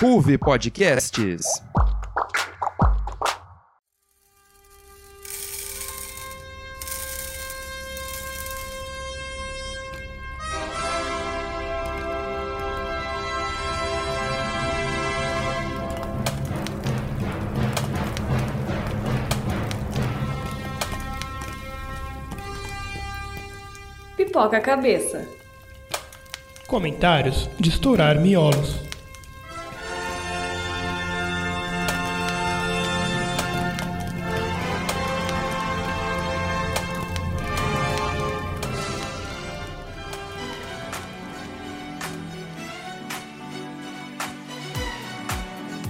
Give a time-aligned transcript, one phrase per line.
[0.00, 1.62] Ruve Podcasts.
[24.16, 25.39] Pipoca a cabeça.
[26.70, 28.76] Comentários de estourar miolos.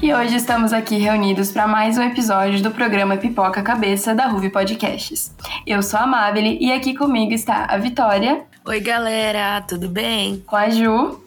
[0.01, 4.49] E hoje estamos aqui reunidos para mais um episódio do programa Pipoca Cabeça da Ruve
[4.49, 5.31] Podcasts.
[5.67, 8.49] Eu sou a Amabile e aqui comigo está a Vitória.
[8.63, 10.43] Oi, galera, tudo bem?
[10.47, 11.19] Com a Ju.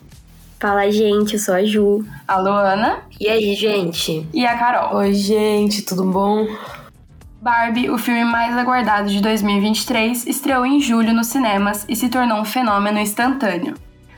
[0.60, 2.06] Fala, gente, eu sou a Ju.
[2.28, 3.00] A Luana.
[3.20, 4.28] E aí, gente?
[4.32, 4.98] E a Carol.
[4.98, 6.46] Oi, gente, tudo bom?
[7.42, 12.40] Barbie, o filme mais aguardado de 2023, estreou em julho nos cinemas e se tornou
[12.40, 13.74] um fenômeno instantâneo.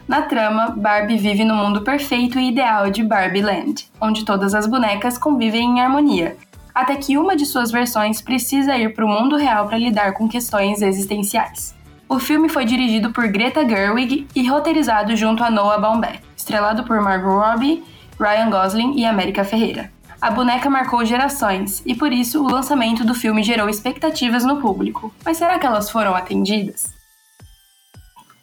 [0.06, 4.68] Na trama, Barbie vive no mundo perfeito e ideal de Barbie Land, onde todas as
[4.68, 6.36] bonecas convivem em harmonia,
[6.74, 10.28] até que uma de suas versões precisa ir para o mundo real para lidar com
[10.28, 11.75] questões existenciais.
[12.08, 17.02] O filme foi dirigido por Greta Gerwig e roteirizado junto a Noah Baumbach, estrelado por
[17.02, 17.84] Margot Robbie,
[18.20, 19.92] Ryan Gosling e América Ferreira.
[20.22, 25.14] A boneca marcou gerações e por isso o lançamento do filme gerou expectativas no público.
[25.26, 26.95] Mas será que elas foram atendidas?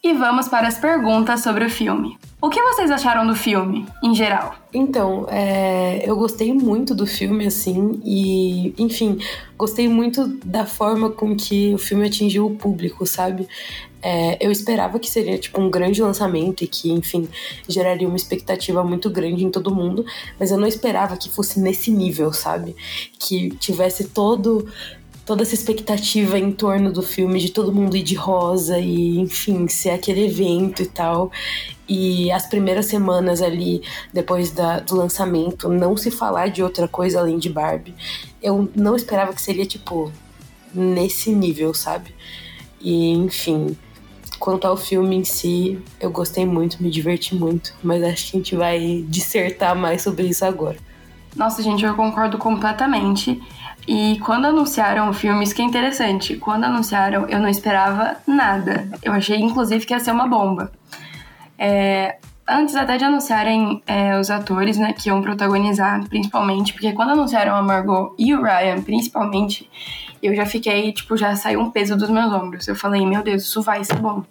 [0.04, 2.18] E vamos para as perguntas sobre o filme.
[2.40, 4.52] O que vocês acharam do filme, em geral?
[4.74, 9.16] Então, é, eu gostei muito do filme, assim, e, enfim,
[9.56, 13.46] gostei muito da forma com que o filme atingiu o público, sabe?
[14.02, 17.28] É, eu esperava que seria, tipo, um grande lançamento e que, enfim,
[17.68, 20.04] geraria uma expectativa muito grande em todo mundo,
[20.36, 22.74] mas eu não esperava que fosse nesse nível, sabe?
[23.20, 24.66] Que tivesse todo
[25.24, 29.68] toda essa expectativa em torno do filme, de todo mundo ir de rosa e, enfim,
[29.68, 31.30] ser aquele evento e tal.
[31.88, 37.20] E as primeiras semanas ali, depois da, do lançamento, não se falar de outra coisa
[37.20, 37.94] além de Barbie.
[38.42, 40.10] Eu não esperava que seria, tipo,
[40.74, 42.14] nesse nível, sabe?
[42.80, 43.76] E, enfim.
[44.38, 48.40] Quanto ao filme em si, eu gostei muito, me diverti muito, mas acho que a
[48.40, 50.76] gente vai dissertar mais sobre isso agora.
[51.36, 53.42] Nossa, gente, eu concordo completamente.
[53.86, 58.88] E quando anunciaram o filme, isso que é interessante, quando anunciaram, eu não esperava nada.
[59.02, 60.70] Eu achei, inclusive, que ia ser uma bomba.
[61.58, 67.10] É, antes até de anunciarem é, os atores, né, que iam protagonizar, principalmente, porque quando
[67.10, 69.68] anunciaram a Margot e o Ryan, principalmente,
[70.22, 72.68] eu já fiquei, tipo, já saiu um peso dos meus ombros.
[72.68, 74.22] Eu falei, meu Deus, isso vai ser bom.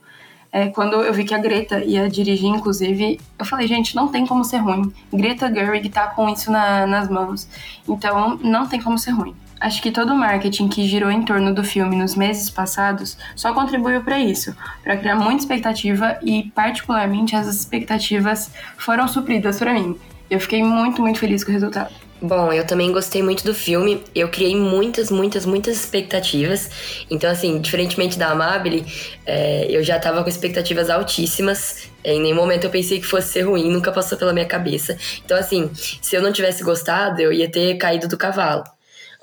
[0.52, 4.28] É, quando eu vi que a Greta ia dirigir, inclusive, eu falei, gente, não tem
[4.28, 4.92] como ser ruim.
[5.12, 7.48] Greta Gerwig tá com isso na, nas mãos.
[7.88, 9.34] Então, não tem como ser ruim.
[9.62, 13.54] Acho que todo o marketing que girou em torno do filme nos meses passados só
[13.54, 19.96] contribuiu para isso, para criar muita expectativa e, particularmente, as expectativas foram supridas para mim.
[20.30, 21.94] Eu fiquei muito, muito feliz com o resultado.
[22.22, 24.04] Bom, eu também gostei muito do filme.
[24.14, 26.70] Eu criei muitas, muitas, muitas expectativas.
[27.10, 28.86] Então, assim, diferentemente da Amabile,
[29.26, 31.90] é, eu já tava com expectativas altíssimas.
[32.04, 34.96] Em nenhum momento eu pensei que fosse ser ruim, nunca passou pela minha cabeça.
[35.26, 38.64] Então, assim, se eu não tivesse gostado, eu ia ter caído do cavalo.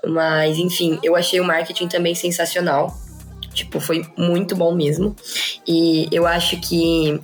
[0.05, 2.93] Mas, enfim, eu achei o marketing também sensacional.
[3.55, 5.15] Tipo, foi muito bom mesmo.
[5.65, 7.21] E eu acho que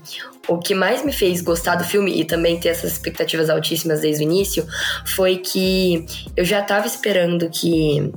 [0.49, 4.23] o que mais me fez gostar do filme e também ter essas expectativas altíssimas desde
[4.23, 4.67] o início
[5.05, 6.07] foi que
[6.37, 8.13] eu já tava esperando que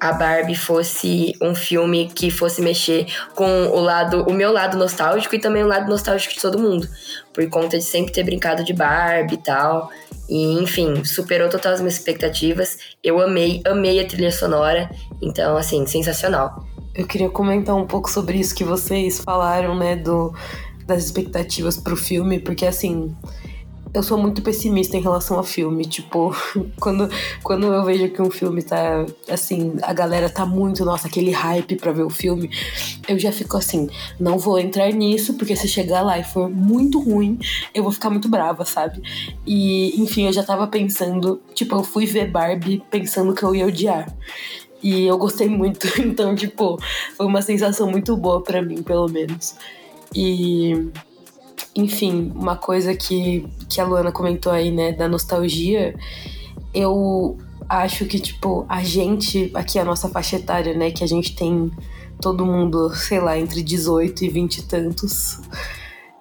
[0.00, 5.34] a Barbie fosse um filme que fosse mexer com o lado, o meu lado nostálgico
[5.34, 6.88] e também o lado nostálgico de todo mundo,
[7.32, 9.90] por conta de sempre ter brincado de Barbie e tal.
[10.28, 12.78] E, enfim, superou todas as minhas expectativas.
[13.02, 14.90] Eu amei, amei a trilha sonora.
[15.22, 16.64] Então, assim, sensacional.
[16.94, 20.34] Eu queria comentar um pouco sobre isso que vocês falaram, né, do
[20.88, 23.14] das expectativas pro filme, porque assim,
[23.92, 25.84] eu sou muito pessimista em relação ao filme.
[25.84, 26.34] Tipo,
[26.80, 27.10] quando,
[27.42, 31.76] quando eu vejo que um filme tá assim, a galera tá muito, nossa, aquele hype
[31.76, 32.50] pra ver o filme,
[33.06, 36.98] eu já fico assim, não vou entrar nisso, porque se chegar lá e for muito
[36.98, 37.38] ruim,
[37.74, 39.02] eu vou ficar muito brava, sabe?
[39.46, 43.66] E, enfim, eu já tava pensando, tipo, eu fui ver Barbie pensando que eu ia
[43.66, 44.10] odiar.
[44.82, 46.78] E eu gostei muito, então, tipo,
[47.14, 49.54] foi uma sensação muito boa para mim, pelo menos.
[50.14, 50.90] E,
[51.74, 55.94] enfim, uma coisa que, que a Luana comentou aí, né, da nostalgia,
[56.74, 57.36] eu
[57.68, 61.70] acho que, tipo, a gente, aqui a nossa faixa etária, né, que a gente tem
[62.20, 65.40] todo mundo, sei lá, entre 18 e 20 e tantos,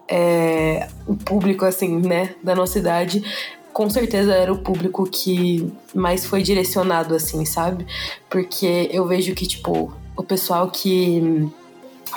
[0.07, 3.23] é, o público, assim, né, da nossa idade,
[3.73, 7.85] com certeza era o público que mais foi direcionado, assim, sabe?
[8.27, 11.47] Porque eu vejo que, tipo, o pessoal que,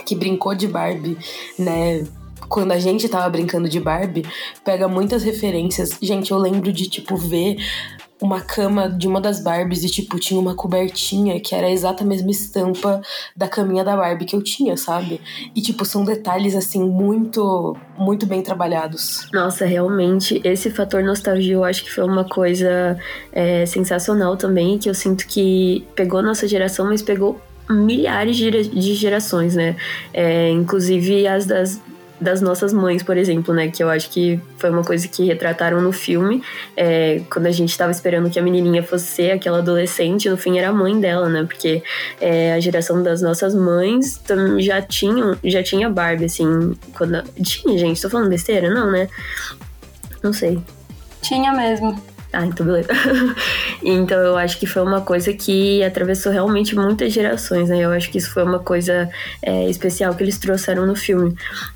[0.04, 1.16] que brincou de Barbie,
[1.58, 2.04] né?
[2.48, 4.26] Quando a gente tava brincando de Barbie,
[4.64, 5.96] pega muitas referências.
[6.02, 7.58] Gente, eu lembro de, tipo, ver
[8.20, 12.31] uma cama de uma das Barbies e, tipo, tinha uma cobertinha que era exata mesma
[12.31, 13.00] estampa
[13.34, 15.20] da caminha da Barbie que eu tinha, sabe?
[15.54, 19.26] E, tipo, são detalhes, assim, muito, muito bem trabalhados.
[19.32, 22.98] Nossa, realmente, esse fator nostalgia eu acho que foi uma coisa
[23.32, 27.40] é, sensacional também, que eu sinto que pegou nossa geração, mas pegou
[27.70, 29.76] milhares de gerações, né?
[30.12, 31.81] É, inclusive as das
[32.20, 33.69] das nossas mães, por exemplo, né?
[33.69, 36.43] Que eu acho que foi uma coisa que retrataram no filme.
[36.76, 40.58] É, quando a gente estava esperando que a menininha fosse ser aquela adolescente, no fim
[40.58, 41.44] era a mãe dela, né?
[41.44, 41.82] Porque
[42.20, 44.20] é, a geração das nossas mães
[44.58, 46.75] já tinha, já tinha Barbie, assim.
[46.93, 47.23] Quando...
[47.43, 48.69] Tinha, gente, tô falando besteira?
[48.69, 49.08] Não, né?
[50.23, 50.61] Não sei.
[51.23, 51.99] Tinha mesmo.
[52.32, 52.88] Ah, então beleza.
[53.82, 57.85] então eu acho que foi uma coisa que atravessou realmente muitas gerações, né?
[57.85, 59.11] Eu acho que isso foi uma coisa
[59.43, 61.35] é, especial que eles trouxeram no filme.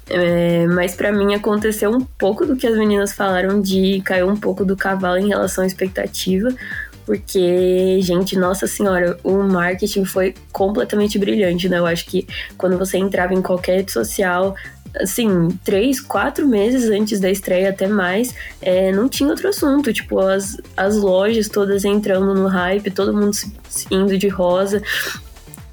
[0.09, 4.37] É, mas para mim aconteceu um pouco do que as meninas falaram de cair um
[4.37, 6.49] pouco do cavalo em relação à expectativa.
[7.05, 11.79] Porque, gente, nossa senhora, o marketing foi completamente brilhante, né?
[11.79, 12.27] Eu acho que
[12.57, 14.55] quando você entrava em qualquer rede social,
[15.01, 19.93] assim, três, quatro meses antes da estreia, até mais, é, não tinha outro assunto.
[19.93, 23.37] Tipo, as, as lojas todas entrando no hype, todo mundo
[23.91, 24.83] indo de rosa.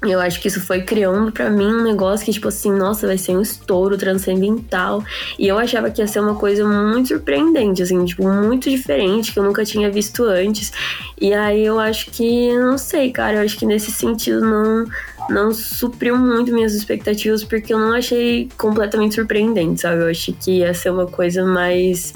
[0.04, 3.16] Eu acho que isso foi criando para mim um negócio que, tipo assim, nossa, vai
[3.16, 5.04] ser um estouro transcendental.
[5.38, 9.38] E eu achava que ia ser uma coisa muito surpreendente, assim, tipo, muito diferente, que
[9.38, 10.72] eu nunca tinha visto antes.
[11.20, 14.86] E aí eu acho que, não sei, cara, eu acho que nesse sentido não,
[15.28, 20.02] não supriu muito minhas expectativas, porque eu não achei completamente surpreendente, sabe?
[20.02, 22.14] Eu achei que ia ser uma coisa mais.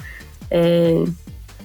[0.51, 1.05] É,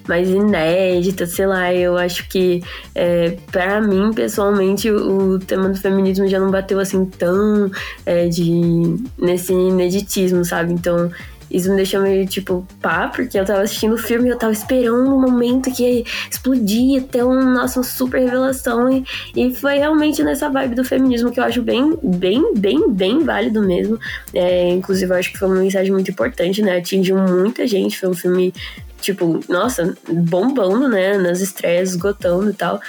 [0.07, 2.61] mais inédita, sei lá, eu acho que
[2.95, 7.69] é, para mim, pessoalmente, o, o, tema do feminismo já não bateu assim tão
[8.05, 10.73] é, de nesse ineditismo, sabe?
[10.73, 11.11] Então
[11.51, 14.53] isso me deixou meio tipo, pá, porque eu tava assistindo o filme e eu tava
[14.53, 18.89] esperando um momento que ia explodir, ter um, nossa, super revelação.
[18.91, 19.03] E,
[19.35, 23.61] e foi realmente nessa vibe do feminismo que eu acho bem, bem, bem, bem válido
[23.61, 23.99] mesmo.
[24.33, 26.77] É, inclusive, eu acho que foi uma mensagem muito importante, né?
[26.77, 28.53] Atingiu muita gente, foi um filme
[29.01, 31.17] tipo, nossa, bombando, né?
[31.17, 32.79] Nas estreias, esgotando e tal.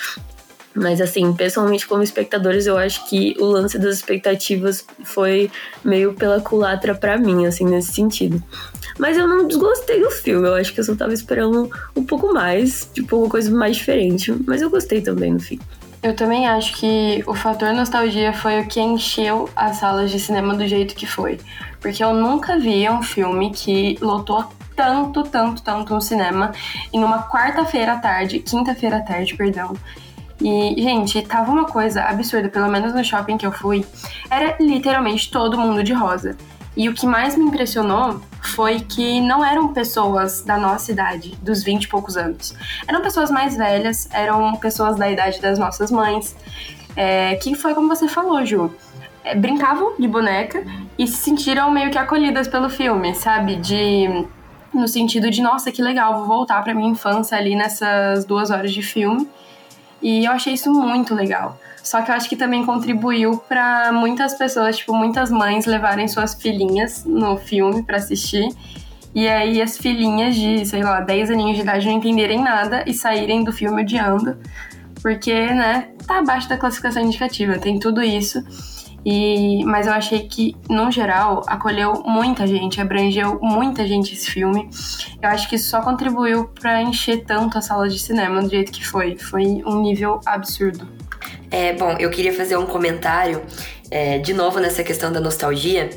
[0.75, 5.51] Mas assim, pessoalmente como espectadores, eu acho que o lance das expectativas foi
[5.85, 8.43] meio pela culatra para mim, assim, nesse sentido.
[8.99, 12.33] Mas eu não desgostei do filme, eu acho que eu só tava esperando um pouco
[12.33, 14.35] mais, tipo, uma coisa mais diferente.
[14.47, 15.59] Mas eu gostei também no fim.
[16.03, 20.55] Eu também acho que o fator nostalgia foi o que encheu as salas de cinema
[20.55, 21.39] do jeito que foi.
[21.81, 26.51] Porque eu nunca vi um filme que lotou tanto, tanto, tanto no cinema
[26.93, 29.75] em uma quarta-feira à tarde, quinta-feira à tarde, perdão.
[30.43, 33.87] E, gente, tava uma coisa absurda, pelo menos no shopping que eu fui,
[34.29, 36.37] era literalmente todo mundo de rosa.
[36.77, 41.63] E o que mais me impressionou foi que não eram pessoas da nossa idade, dos
[41.63, 42.55] 20 e poucos anos.
[42.89, 46.35] Eram pessoas mais velhas, eram pessoas da idade das nossas mães,
[46.97, 48.75] é, que foi como você falou, Ju.
[49.25, 50.65] É, brincavam de boneca
[50.99, 53.55] e se sentiram meio que acolhidas pelo filme, sabe?
[53.57, 54.27] De
[54.75, 58.73] no sentido de, nossa, que legal, vou voltar para minha infância ali nessas duas horas
[58.73, 59.29] de filme.
[60.03, 61.59] E eu achei isso muito legal.
[61.83, 66.35] Só que eu acho que também contribuiu para muitas pessoas, tipo, muitas mães levarem suas
[66.35, 68.49] filhinhas no filme para assistir.
[69.15, 72.95] E aí as filhinhas de, sei lá, 10 aninhos de idade não entenderem nada e
[72.95, 74.39] saírem do filme odiando.
[75.03, 78.43] Porque, né, tá abaixo da classificação indicativa, tem tudo isso.
[79.05, 84.69] E, mas eu achei que, no geral, acolheu muita gente, abrangeu muita gente esse filme.
[85.21, 88.71] Eu acho que isso só contribuiu para encher tanto a sala de cinema do jeito
[88.71, 89.17] que foi.
[89.17, 90.87] Foi um nível absurdo.
[91.51, 93.43] É, bom, eu queria fazer um comentário,
[93.91, 95.91] é, de novo nessa questão da nostalgia.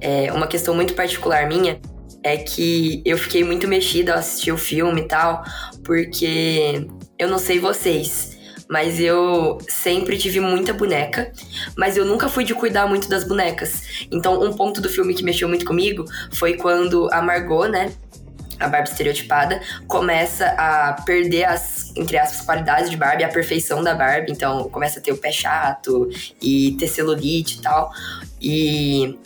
[0.00, 1.80] É, uma questão muito particular minha
[2.24, 5.42] é que eu fiquei muito mexida ao assistir o filme e tal,
[5.84, 6.86] porque
[7.18, 8.31] eu não sei vocês,
[8.72, 11.30] mas eu sempre tive muita boneca,
[11.76, 14.06] mas eu nunca fui de cuidar muito das bonecas.
[14.10, 17.92] Então, um ponto do filme que mexeu muito comigo foi quando a Margot, né,
[18.58, 23.94] a Barbie estereotipada, começa a perder as, entre aspas, qualidades de Barbie, a perfeição da
[23.94, 24.32] Barbie.
[24.32, 26.08] Então, começa a ter o pé chato
[26.40, 27.92] e ter celulite e tal.
[28.40, 29.18] E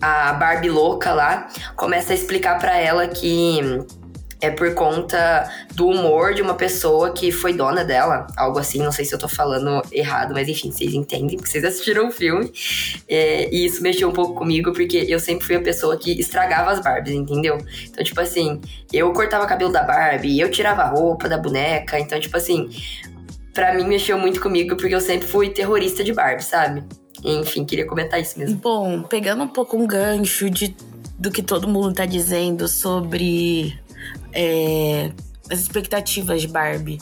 [0.00, 3.60] a Barbie louca lá começa a explicar para ela que
[4.40, 8.92] é por conta do humor de uma pessoa que foi dona dela, algo assim, não
[8.92, 12.52] sei se eu tô falando errado, mas enfim, vocês entendem, porque vocês assistiram o filme.
[13.08, 16.70] É, e isso mexeu um pouco comigo, porque eu sempre fui a pessoa que estragava
[16.70, 17.58] as Barbies, entendeu?
[17.84, 18.60] Então, tipo assim,
[18.92, 22.68] eu cortava o cabelo da Barbie, eu tirava a roupa da boneca, então, tipo assim,
[23.54, 26.84] pra mim mexeu muito comigo, porque eu sempre fui terrorista de Barbie, sabe?
[27.24, 28.58] Enfim, queria comentar isso mesmo.
[28.58, 30.76] Bom, pegando um pouco um gancho de,
[31.18, 33.74] do que todo mundo tá dizendo sobre
[34.36, 35.10] é,
[35.50, 36.98] as expectativas de Barbie.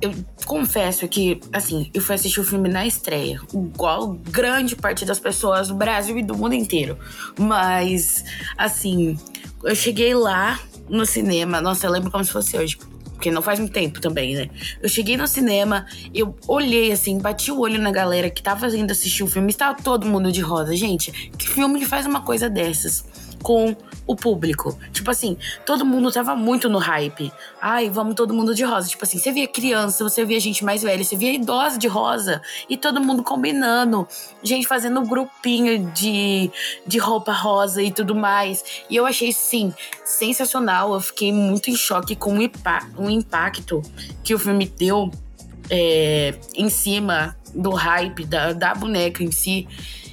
[0.00, 0.12] Eu
[0.46, 5.68] confesso que, assim, eu fui assistir o filme na estreia, igual grande parte das pessoas
[5.68, 6.98] do Brasil e do mundo inteiro.
[7.38, 8.24] Mas,
[8.56, 9.16] assim,
[9.62, 12.76] eu cheguei lá no cinema, nossa, eu lembro como se fosse hoje
[13.22, 14.50] porque não faz muito tempo também, né?
[14.82, 18.90] Eu cheguei no cinema, eu olhei assim, bati o olho na galera que tava indo
[18.90, 20.74] assistir o filme, estava todo mundo de rosa.
[20.74, 23.04] Gente, que filme que faz uma coisa dessas?
[23.42, 24.78] Com o público.
[24.92, 27.32] Tipo assim, todo mundo tava muito no hype.
[27.60, 28.88] Ai, vamos todo mundo de rosa.
[28.88, 32.40] Tipo assim, você via criança, você via gente mais velha, você via idosa de rosa.
[32.68, 34.06] E todo mundo combinando.
[34.42, 36.50] Gente fazendo grupinho de,
[36.86, 38.84] de roupa rosa e tudo mais.
[38.88, 39.72] E eu achei, sim,
[40.04, 40.94] sensacional.
[40.94, 42.50] Eu fiquei muito em choque com o,
[42.98, 43.82] o impacto
[44.22, 45.10] que o filme deu
[45.70, 49.68] é, em cima do hype da, da boneca em si.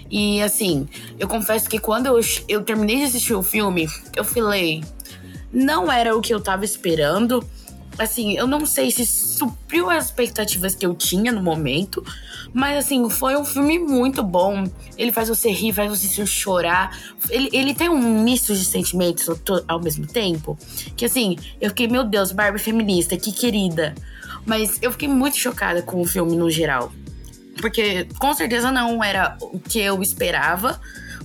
[0.10, 0.88] E assim,
[1.20, 4.84] eu confesso que quando eu, eu terminei de assistir o filme, eu falei,
[5.52, 7.44] não era o que eu tava esperando.
[7.98, 12.02] Assim, eu não sei se supriu as expectativas que eu tinha no momento,
[12.54, 14.64] mas assim, foi um filme muito bom.
[14.98, 16.98] Ele faz você rir, faz você chorar.
[17.30, 19.30] Ele, ele tem um misto de sentimentos
[19.68, 20.58] ao mesmo tempo.
[20.96, 23.94] Que assim, eu fiquei, meu Deus, Barbie feminista, que querida.
[24.46, 26.92] Mas eu fiquei muito chocada com o filme no geral.
[27.60, 30.80] Porque com certeza não era o que eu esperava,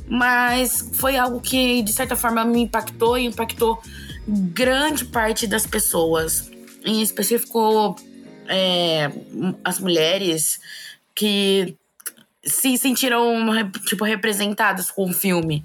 [0.08, 3.80] mas foi algo que de certa forma me impactou e impactou
[4.26, 6.50] grande parte das pessoas.
[6.84, 7.96] Em específico,
[8.48, 9.10] é,
[9.62, 10.60] as mulheres
[11.14, 11.76] que
[12.44, 13.46] se sentiram
[13.86, 15.62] tipo representadas com o filme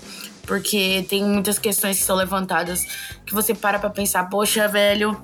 [0.50, 2.84] porque tem muitas questões que são levantadas
[3.24, 5.16] que você para pra pensar, poxa, velho,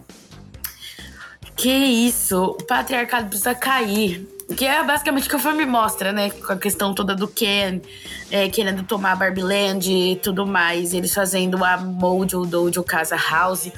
[1.55, 2.43] que isso?
[2.43, 4.27] O patriarcado precisa cair.
[4.55, 6.29] Que é basicamente o que o filme mostra, né?
[6.29, 7.81] Com a questão toda do Ken
[8.29, 10.93] é, querendo tomar a Barbie Land e tudo mais.
[10.93, 13.71] Eles fazendo a Mojo Dojo Casa House.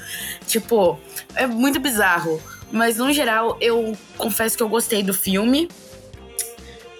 [0.46, 0.98] Tipo,
[1.34, 2.40] é muito bizarro.
[2.70, 5.70] Mas no geral, eu confesso que eu gostei do filme.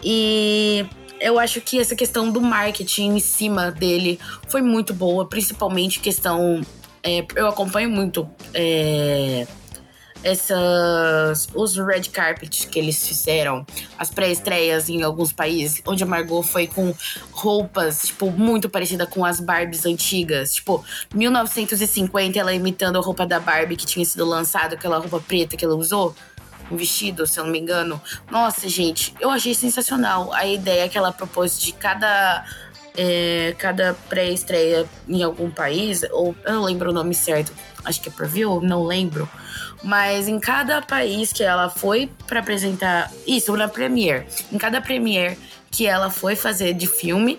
[0.03, 0.87] E
[1.21, 4.19] eu acho que essa questão do marketing em cima dele
[4.49, 6.63] foi muito boa, principalmente questão.
[7.03, 8.29] É, eu acompanho muito.
[8.55, 9.47] É,
[10.23, 16.43] essas os red carpets que eles fizeram, as pré-estreias em alguns países, onde a Margot
[16.43, 16.95] foi com
[17.31, 20.85] roupas, tipo, muito parecida com as Barbies antigas, tipo,
[21.15, 25.65] 1950 ela imitando a roupa da Barbie que tinha sido lançada, aquela roupa preta que
[25.65, 26.15] ela usou,
[26.71, 28.01] um vestido, se eu não me engano.
[28.31, 32.45] Nossa, gente, eu achei sensacional a ideia que ela propôs de cada
[32.97, 37.53] é, cada pré-estreia em algum país, ou eu não lembro o nome certo,
[37.85, 39.29] acho que é preview, não lembro
[39.83, 43.13] mas em cada país que ela foi para apresentar.
[43.27, 44.27] Isso, na Premiere.
[44.53, 45.39] Em cada Premiere
[45.71, 47.39] que ela foi fazer de filme,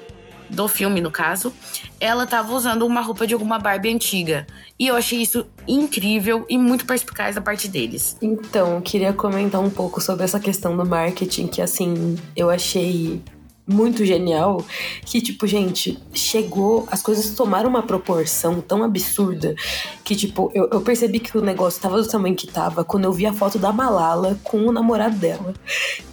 [0.50, 1.54] do filme no caso,
[2.00, 4.48] ela tava usando uma roupa de alguma Barbie antiga.
[4.78, 8.18] E eu achei isso incrível e muito perspicaz da parte deles.
[8.22, 13.22] Então, queria comentar um pouco sobre essa questão do marketing, que assim, eu achei
[13.70, 14.66] muito genial
[15.06, 19.56] que, tipo, gente, chegou, as coisas tomaram uma proporção tão absurda
[20.04, 23.14] que, tipo, eu, eu percebi que o negócio tava do tamanho que tava quando eu
[23.14, 25.54] vi a foto da Malala com o namorado dela.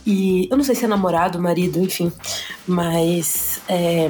[0.07, 2.13] E eu não sei se é namorado, marido, enfim,
[2.67, 3.61] mas.
[3.69, 4.09] É,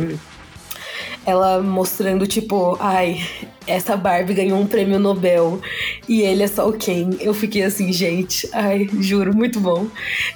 [1.26, 3.21] ela mostrando, tipo, ai,
[3.67, 5.61] essa Barbie ganhou um prêmio Nobel
[6.09, 7.11] e ele é só o Ken.
[7.19, 9.88] Eu fiquei assim, gente, ai, juro, muito bom.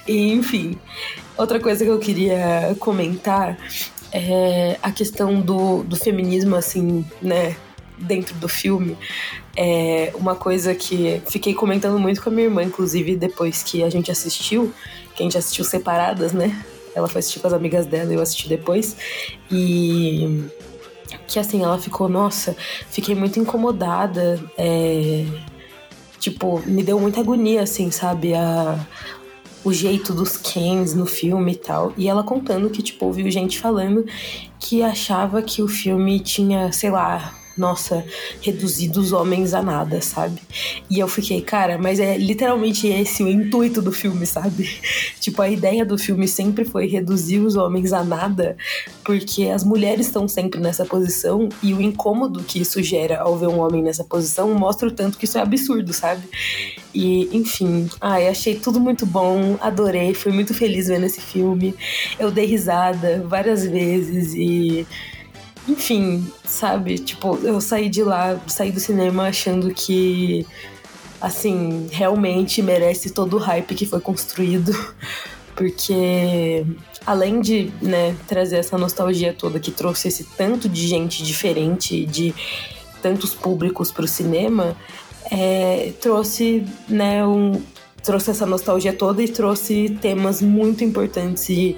[0.05, 0.77] E, enfim.
[1.37, 3.57] Outra coisa que eu queria comentar
[4.11, 7.55] é a questão do, do feminismo, assim, né,
[7.97, 8.97] dentro do filme.
[9.55, 13.89] É uma coisa que fiquei comentando muito com a minha irmã, inclusive, depois que a
[13.89, 14.73] gente assistiu,
[15.15, 16.63] que a gente assistiu separadas, né?
[16.93, 18.95] Ela foi assistir com as amigas dela e eu assisti depois.
[19.49, 20.45] E
[21.27, 22.55] que assim, ela ficou, nossa,
[22.89, 24.39] fiquei muito incomodada.
[24.57, 25.25] É,
[26.19, 28.33] tipo, me deu muita agonia, assim, sabe?
[28.33, 28.77] A,
[29.63, 31.93] o jeito dos Kens no filme e tal.
[31.97, 34.05] E ela contando que, tipo, ouviu gente falando
[34.59, 38.05] que achava que o filme tinha, sei lá, nossa,
[38.41, 40.41] reduzir os homens a nada, sabe?
[40.89, 44.69] E eu fiquei, cara, mas é literalmente esse o intuito do filme, sabe?
[45.19, 48.55] tipo, a ideia do filme sempre foi reduzir os homens a nada,
[49.03, 53.47] porque as mulheres estão sempre nessa posição e o incômodo que isso gera ao ver
[53.47, 56.23] um homem nessa posição mostra o tanto que isso é absurdo, sabe?
[56.93, 61.75] E, enfim, ai, achei tudo muito bom, adorei, fui muito feliz vendo esse filme.
[62.19, 64.85] Eu dei risada várias vezes e
[65.67, 66.97] enfim, sabe?
[66.97, 70.45] Tipo, eu saí de lá, saí do cinema achando que,
[71.19, 74.71] assim, realmente merece todo o hype que foi construído.
[75.55, 76.65] Porque,
[77.05, 82.33] além de, né, trazer essa nostalgia toda que trouxe esse tanto de gente diferente, de
[83.01, 84.75] tantos públicos para o cinema,
[85.29, 87.61] é, trouxe, né, um,
[88.01, 91.77] trouxe essa nostalgia toda e trouxe temas muito importantes e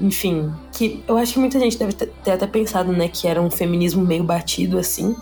[0.00, 3.50] enfim, que eu acho que muita gente deve ter até pensado, né, que era um
[3.50, 5.16] feminismo meio batido assim,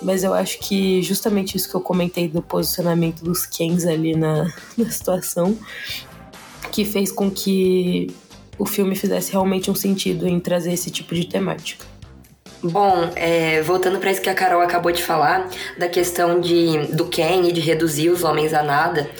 [0.00, 4.52] mas eu acho que justamente isso que eu comentei do posicionamento dos Kens ali na,
[4.78, 5.58] na situação,
[6.70, 8.14] que fez com que
[8.56, 11.84] o filme fizesse realmente um sentido em trazer esse tipo de temática.
[12.62, 17.08] Bom, é, voltando para isso que a Carol acabou de falar, da questão de, do
[17.08, 19.10] Ken e de reduzir os homens a nada,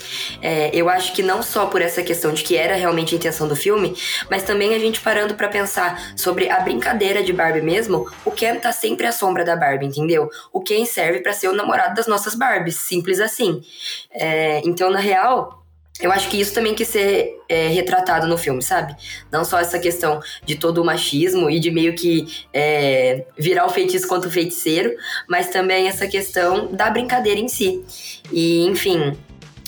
[0.41, 3.45] é, eu acho que não só por essa questão de que era realmente a intenção
[3.45, 3.97] do filme,
[4.29, 8.55] mas também a gente parando para pensar sobre a brincadeira de Barbie mesmo, o Ken
[8.55, 10.29] tá sempre à sombra da Barbie, entendeu?
[10.53, 13.61] O Ken serve para ser o namorado das nossas Barbies, simples assim.
[14.09, 15.62] É, então, na real,
[16.01, 18.95] eu acho que isso também quis ser é, retratado no filme, sabe?
[19.31, 23.69] Não só essa questão de todo o machismo e de meio que é, virar o
[23.69, 24.91] feitiço contra o feiticeiro,
[25.29, 27.85] mas também essa questão da brincadeira em si.
[28.31, 29.15] E, enfim,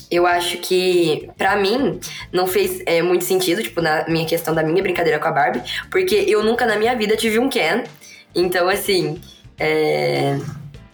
[0.09, 1.99] eu acho que, para mim,
[2.31, 5.61] não fez é, muito sentido, tipo, na minha questão da minha brincadeira com a Barbie,
[5.91, 7.83] porque eu nunca na minha vida tive um Ken.
[8.33, 9.21] Então, assim,
[9.59, 10.39] é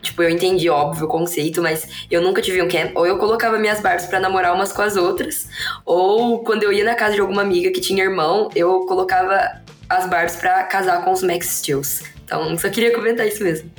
[0.01, 2.91] Tipo, eu entendi, óbvio, o conceito, mas eu nunca tive um camp.
[2.95, 5.47] Ou eu colocava minhas Barbies para namorar umas com as outras,
[5.85, 10.09] ou quando eu ia na casa de alguma amiga que tinha irmão, eu colocava as
[10.09, 12.01] Barbies para casar com os Max Steels.
[12.25, 13.69] Então, só queria comentar isso mesmo.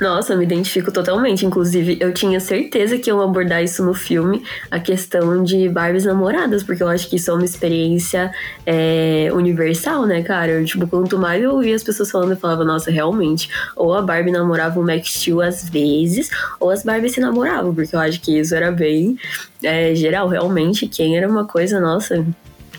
[0.00, 1.46] Nossa, me identifico totalmente.
[1.46, 6.64] Inclusive, eu tinha certeza que iam abordar isso no filme, a questão de Barbies namoradas,
[6.64, 8.32] porque eu acho que isso é uma experiência
[8.66, 10.50] é, universal, né, cara?
[10.52, 14.02] Eu, tipo, quanto mais eu ouvia as pessoas falando, eu falava, nossa, realmente, ou a
[14.02, 18.20] Barbie namorava o Max Steel às vezes, ou as Barbies se namoravam, porque eu acho
[18.20, 19.16] que isso era bem
[19.62, 20.88] é, geral, realmente.
[20.88, 22.26] Quem era uma coisa, nossa,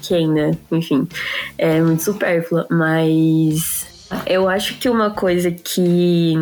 [0.02, 0.52] quem, né?
[0.70, 1.08] Enfim,
[1.58, 3.86] é muito supérflua, mas.
[4.28, 6.36] Eu acho que uma coisa que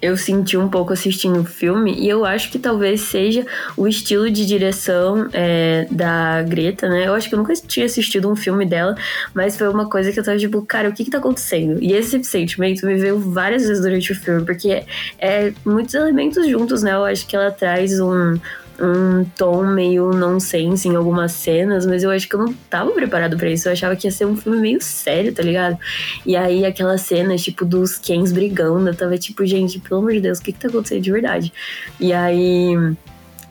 [0.00, 4.30] eu senti um pouco assistindo o filme e eu acho que talvez seja o estilo
[4.30, 7.06] de direção é, da Greta, né?
[7.06, 8.94] Eu acho que eu nunca tinha assistido um filme dela,
[9.34, 11.82] mas foi uma coisa que eu tava tipo, cara, o que que tá acontecendo?
[11.82, 14.84] E esse sentimento me veio várias vezes durante o filme, porque é,
[15.18, 16.94] é muitos elementos juntos, né?
[16.94, 18.38] Eu acho que ela traz um,
[18.80, 23.36] um tom meio nonsense em algumas cenas, mas eu acho que eu não tava preparado
[23.36, 23.68] para isso.
[23.68, 25.78] Eu achava que ia ser um filme meio sério, tá ligado?
[26.24, 30.20] E aí aquelas cenas, tipo, dos Kens brigando, eu tava tipo, gente, pelo amor de
[30.20, 31.52] Deus, o que que tá acontecendo de verdade?
[31.98, 32.74] E aí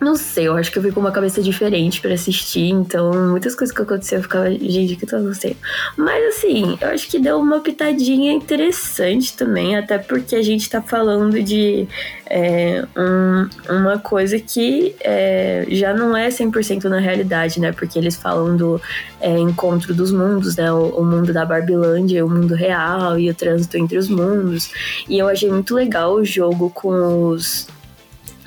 [0.01, 3.53] não sei, eu acho que eu vi com uma cabeça diferente para assistir, então muitas
[3.53, 5.57] coisas que aconteceram eu ficava, gente, que tá acontecendo?
[5.97, 10.81] Mas assim, eu acho que deu uma pitadinha interessante também, até porque a gente tá
[10.81, 11.87] falando de
[12.29, 17.71] é, um, uma coisa que é, já não é 100% na realidade, né?
[17.71, 18.81] Porque eles falam do
[19.19, 20.71] é, encontro dos mundos, né?
[20.71, 24.71] O, o mundo da Barbilândia, o mundo real e o trânsito entre os mundos.
[25.09, 27.67] E eu achei muito legal o jogo com os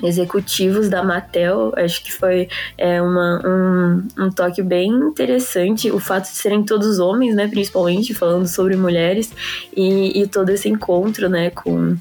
[0.03, 1.73] executivos da Mattel.
[1.77, 5.91] Acho que foi é, uma, um, um toque bem interessante.
[5.91, 7.49] O fato de serem todos homens, né?
[7.49, 9.33] Principalmente falando sobre mulheres
[9.77, 11.51] e, e todo esse encontro, né?
[11.51, 11.97] Com,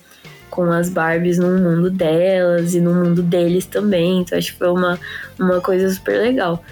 [0.50, 4.22] com as Barbies no mundo delas e no mundo deles também.
[4.22, 5.00] Então acho que foi uma,
[5.40, 6.64] uma coisa super legal.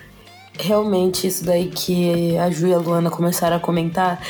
[0.58, 4.22] Realmente, isso daí que a Ju e a Luana começaram a comentar.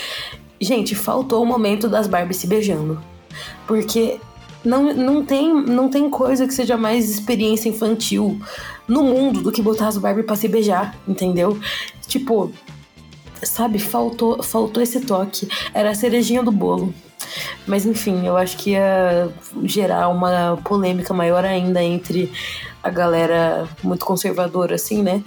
[0.62, 3.02] Gente, faltou o momento das Barbies se beijando.
[3.66, 4.20] Porque
[4.64, 8.40] não, não, tem, não tem coisa que seja mais experiência infantil
[8.88, 11.60] no mundo do que botar as Barbie pra se beijar, entendeu?
[12.08, 12.52] Tipo,
[13.44, 15.48] sabe, faltou, faltou esse toque.
[15.74, 16.94] Era a cerejinha do bolo.
[17.68, 19.30] Mas enfim, eu acho que ia
[19.64, 22.32] gerar uma polêmica maior ainda entre
[22.82, 25.24] a galera muito conservadora, assim, né?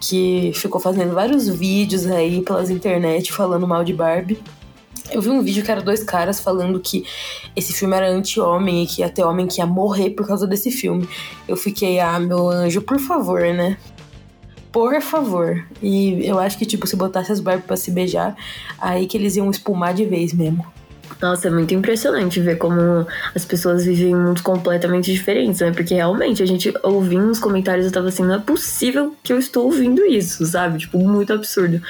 [0.00, 4.42] Que ficou fazendo vários vídeos aí pelas internet falando mal de Barbie.
[5.10, 7.04] Eu vi um vídeo que era dois caras falando que
[7.54, 11.08] esse filme era anti-homem e que ter homem que ia morrer por causa desse filme.
[11.46, 13.76] Eu fiquei, ah, meu anjo, por favor, né?
[14.72, 15.64] Por favor.
[15.82, 18.34] E eu acho que, tipo, se botasse as Barbie pra se beijar,
[18.78, 20.66] aí que eles iam espumar de vez mesmo.
[21.24, 25.72] Nossa, é muito impressionante ver como as pessoas vivem mundos completamente diferentes, né?
[25.72, 29.38] Porque realmente a gente ouvindo os comentários, eu tava assim, não é possível que eu
[29.38, 30.80] estou ouvindo isso, sabe?
[30.80, 31.80] Tipo, muito absurdo.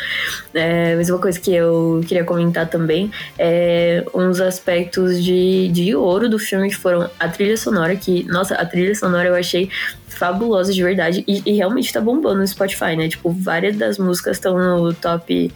[0.54, 6.28] É, mas uma coisa que eu queria comentar também é uns aspectos de, de ouro
[6.28, 9.68] do filme que foram a trilha sonora, que, nossa, a trilha sonora eu achei
[10.06, 13.08] fabulosa de verdade e, e realmente tá bombando no Spotify, né?
[13.08, 15.52] Tipo, várias das músicas estão no top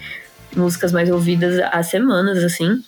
[0.56, 2.82] músicas mais ouvidas há semanas, assim.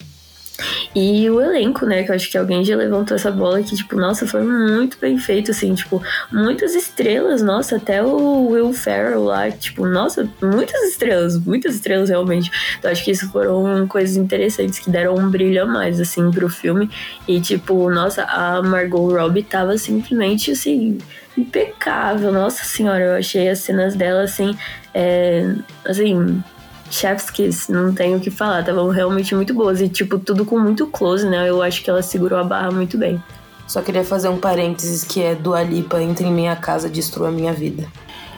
[0.95, 2.03] E o elenco, né?
[2.03, 5.19] Que eu acho que alguém já levantou essa bola que, tipo, nossa, foi muito bem
[5.19, 11.39] feito, assim, tipo, muitas estrelas, nossa, até o Will Ferrell lá, tipo, nossa, muitas estrelas,
[11.39, 12.51] muitas estrelas realmente.
[12.79, 16.49] Então acho que isso foram coisas interessantes que deram um brilho a mais, assim, pro
[16.49, 16.91] filme.
[17.27, 20.99] E, tipo, nossa, a Margot Robbie tava simplesmente, assim,
[21.37, 22.33] impecável.
[22.33, 24.57] Nossa senhora, eu achei as cenas dela, assim,
[24.95, 26.43] é, assim
[26.91, 29.81] Chef's Kiss, não tenho o que falar, estavam realmente muito boas.
[29.81, 31.49] E, tipo, tudo com muito close, né?
[31.49, 33.23] Eu acho que ela segurou a barra muito bem.
[33.67, 37.31] Só queria fazer um parênteses que é do Alipa Entre em Minha Casa, Destrua a
[37.31, 37.87] Minha Vida.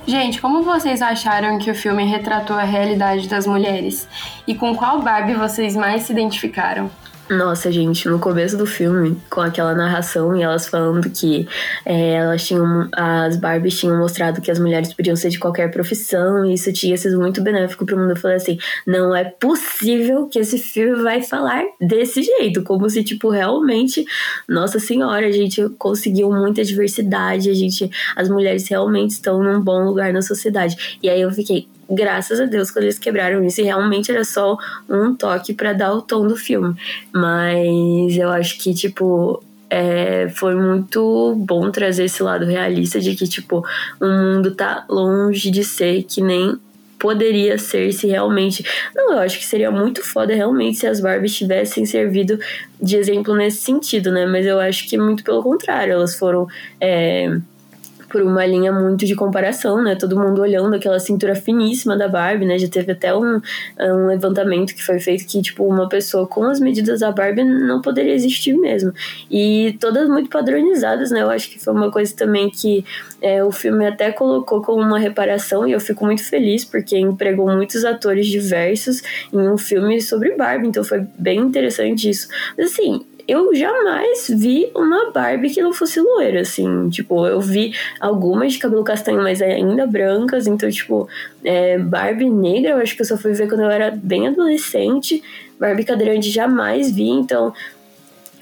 [0.07, 4.07] Gente, como vocês acharam que o filme retratou a realidade das mulheres?
[4.47, 6.91] E com qual Barbie vocês mais se identificaram?
[7.31, 11.49] Nossa, gente, no começo do filme, com aquela narração e elas falando que
[11.87, 12.89] é, elas tinham.
[12.93, 16.97] As Barbies tinham mostrado que as mulheres podiam ser de qualquer profissão, e isso tinha
[16.97, 18.11] sido muito benéfico pro mundo.
[18.11, 22.63] Eu falei assim: não é possível que esse filme vai falar desse jeito.
[22.65, 24.05] Como se, tipo, realmente,
[24.49, 27.91] nossa senhora, a gente conseguiu muita diversidade, a gente.
[28.17, 30.99] As mulheres realmente estão num bom lugar na sociedade.
[31.03, 34.57] E aí eu fiquei, graças a Deus, quando eles quebraram isso, e realmente era só
[34.89, 36.75] um toque para dar o tom do filme.
[37.13, 43.27] Mas eu acho que, tipo, é, foi muito bom trazer esse lado realista de que,
[43.27, 43.65] tipo,
[44.01, 46.59] o mundo tá longe de ser que nem
[47.03, 48.65] poderia ser se realmente.
[48.95, 52.39] Não, eu acho que seria muito foda realmente se as Barbies tivessem servido
[52.81, 54.25] de exemplo nesse sentido, né?
[54.25, 56.47] Mas eu acho que muito pelo contrário, elas foram.
[56.81, 57.37] É,
[58.13, 59.97] por uma linha muito de comparação, né?
[59.97, 62.59] Todo mundo olhando aquela cintura finíssima da Barbie, né?
[62.59, 63.41] Já teve até um,
[63.81, 67.81] um levantamento que foi feito que, tipo, uma pessoa com as medidas da Barbie não
[67.81, 68.93] poderia existir mesmo.
[69.31, 71.23] E todas muito padronizadas, né?
[71.23, 72.85] Eu acho que foi uma coisa também que
[73.23, 77.51] é, o filme até colocou como uma reparação e eu fico muito feliz porque empregou
[77.51, 82.29] muitos atores diversos em um filme sobre Barbie, então foi bem interessante isso.
[82.59, 86.89] Mas assim, eu jamais vi uma Barbie que não fosse loira, assim.
[86.89, 90.47] Tipo, eu vi algumas de cabelo castanho, mas ainda brancas.
[90.47, 91.09] Então, tipo,
[91.45, 95.23] é, Barbie negra, eu acho que eu só fui ver quando eu era bem adolescente.
[95.59, 97.53] Barbie cadeirante jamais vi, então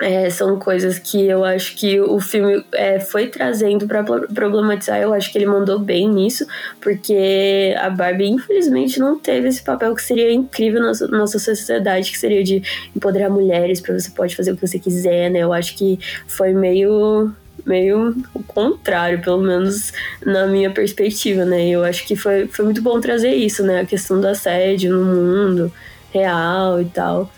[0.01, 4.99] é, são coisas que eu acho que o filme é, foi trazendo para problematizar.
[4.99, 6.47] Eu acho que ele mandou bem nisso,
[6.81, 12.19] porque a Barbie, infelizmente, não teve esse papel que seria incrível na nossa sociedade, que
[12.19, 12.63] seria de
[12.97, 15.41] empoderar mulheres para você pode fazer o que você quiser, né?
[15.41, 17.31] Eu acho que foi meio
[17.67, 19.93] meio o contrário, pelo menos
[20.25, 21.69] na minha perspectiva, né?
[21.69, 23.81] Eu acho que foi, foi muito bom trazer isso, né?
[23.81, 25.73] A questão do assédio no mundo
[26.11, 27.31] real e tal.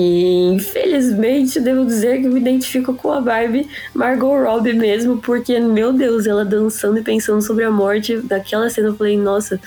[0.00, 5.92] E infelizmente devo dizer que me identifico com a Barbie Margot Robbie mesmo, porque, meu
[5.92, 9.60] Deus, ela dançando e pensando sobre a morte daquela cena, eu falei, nossa,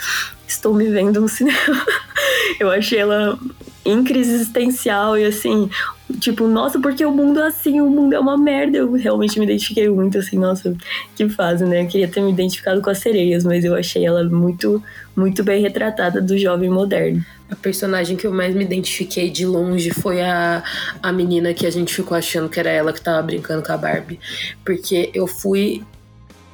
[0.47, 1.85] estou me vendo no cinema.
[2.61, 3.37] eu achei ela
[3.83, 5.69] em crise existencial e assim,
[6.19, 8.77] tipo, nossa, porque o mundo é assim, o mundo é uma merda.
[8.77, 10.75] Eu realmente me identifiquei muito, assim, nossa,
[11.15, 11.83] que fase, né?
[11.83, 14.83] Eu queria ter me identificado com as sereias, mas eu achei ela muito,
[15.15, 17.23] muito bem retratada do jovem moderno.
[17.49, 20.63] A personagem que eu mais me identifiquei de longe foi a,
[21.03, 23.77] a menina que a gente ficou achando que era ela que tava brincando com a
[23.77, 24.19] Barbie.
[24.63, 25.83] Porque eu fui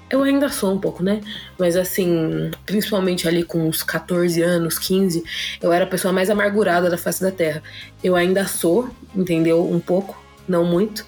[0.09, 1.21] eu ainda sou um pouco, né?
[1.57, 5.23] Mas assim, principalmente ali com uns 14 anos, 15,
[5.61, 7.61] eu era a pessoa mais amargurada da face da Terra.
[8.03, 9.69] Eu ainda sou, entendeu?
[9.69, 10.17] Um pouco,
[10.47, 11.05] não muito.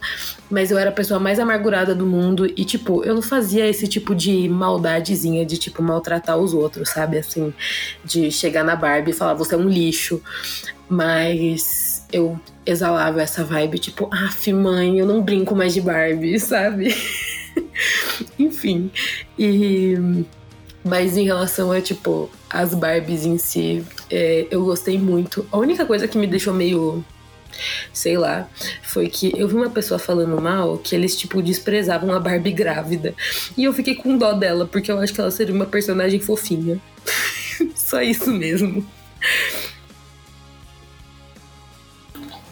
[0.50, 3.88] Mas eu era a pessoa mais amargurada do mundo e, tipo, eu não fazia esse
[3.88, 7.20] tipo de maldadezinha de, tipo, maltratar os outros, sabe?
[7.20, 7.54] Assim,
[8.04, 10.22] de chegar na Barbie e falar, você é um lixo.
[10.90, 16.94] Mas eu exalava essa vibe, tipo, af, mãe, eu não brinco mais de Barbie, sabe?
[18.38, 18.92] Enfim.
[19.38, 20.26] E.
[20.84, 25.46] Mas em relação a, tipo, as Barbies em si, é, eu gostei muito.
[25.52, 27.04] A única coisa que me deixou meio.
[27.92, 28.48] Sei lá,
[28.82, 33.14] foi que eu vi uma pessoa falando mal que eles, tipo, desprezavam a Barbie grávida.
[33.58, 36.80] E eu fiquei com dó dela, porque eu acho que ela seria uma personagem fofinha.
[37.76, 38.86] Só isso mesmo.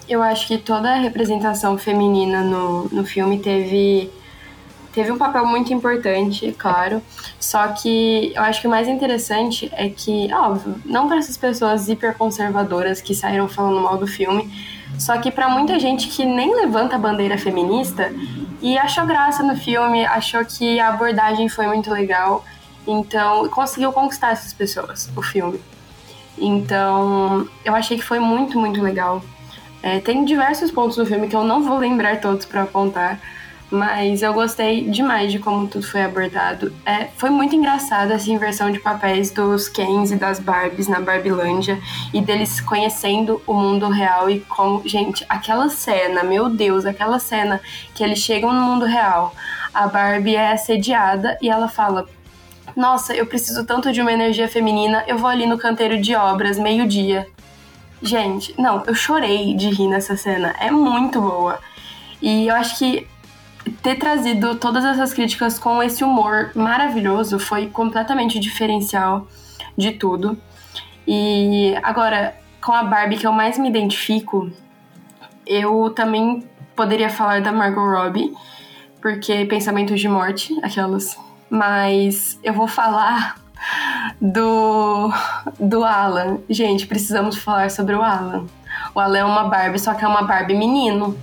[0.10, 4.10] Eu acho que toda a representação feminina no, no filme teve
[4.98, 7.04] teve um papel muito importante, claro.
[7.40, 11.88] Só que eu acho que o mais interessante é que, óbvio, não para essas pessoas
[11.88, 14.52] hiperconservadoras que saíram falando mal do filme,
[14.98, 18.12] Só que para muita gente que nem levanta a bandeira feminista
[18.60, 22.44] e achou graça no filme, achou que a abordagem foi muito legal,
[22.88, 25.60] então conseguiu conquistar essas pessoas, o filme.
[26.40, 29.22] Então, eu achei que foi muito, muito legal.
[29.84, 33.20] É, tem diversos pontos no filme que eu não vou lembrar todos para apontar,
[33.70, 36.74] mas eu gostei demais de como tudo foi abordado.
[36.86, 41.80] É, foi muito engraçada essa inversão de papéis dos Kens e das Barbies na Barbilândia
[42.14, 44.88] e deles conhecendo o mundo real e como.
[44.88, 47.60] Gente, aquela cena, meu Deus, aquela cena
[47.94, 49.34] que eles chegam no mundo real.
[49.74, 52.08] A Barbie é assediada e ela fala:
[52.76, 56.58] Nossa, eu preciso tanto de uma energia feminina, eu vou ali no canteiro de obras,
[56.58, 57.28] meio-dia.
[58.02, 60.56] Gente, não, eu chorei de rir nessa cena.
[60.60, 61.60] É muito boa.
[62.22, 63.08] E eu acho que
[63.70, 69.28] ter trazido todas essas críticas com esse humor maravilhoso foi completamente diferencial
[69.78, 70.38] de tudo.
[71.08, 74.52] E agora, com a Barbie que eu mais me identifico,
[75.46, 76.44] eu também
[76.76, 78.34] poderia falar da Margot Robbie,
[79.02, 81.18] porque pensamentos de morte, aquelas.
[81.50, 83.36] Mas eu vou falar
[84.22, 85.10] do,
[85.60, 86.40] do Alan.
[86.50, 88.46] Gente, precisamos falar sobre o Alan.
[88.94, 91.18] O Alan é uma Barbie, só que é uma Barbie menino.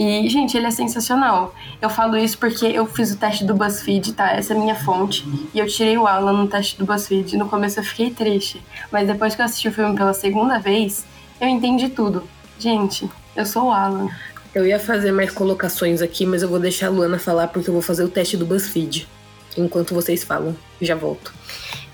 [0.00, 1.54] E, gente, ele é sensacional.
[1.78, 4.32] Eu falo isso porque eu fiz o teste do BuzzFeed, tá?
[4.32, 5.28] Essa é minha fonte.
[5.52, 7.36] E eu tirei o Alan no teste do BuzzFeed.
[7.36, 8.62] No começo eu fiquei triste.
[8.90, 11.04] Mas depois que eu assisti o filme pela segunda vez,
[11.38, 12.24] eu entendi tudo.
[12.58, 14.08] Gente, eu sou o Alan.
[14.54, 17.74] Eu ia fazer mais colocações aqui, mas eu vou deixar a Luana falar porque eu
[17.74, 19.06] vou fazer o teste do BuzzFeed.
[19.54, 21.30] Enquanto vocês falam, já volto.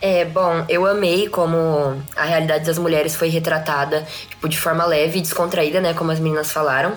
[0.01, 5.19] É, bom, eu amei como a realidade das mulheres foi retratada, tipo, de forma leve
[5.19, 6.97] e descontraída, né, como as meninas falaram.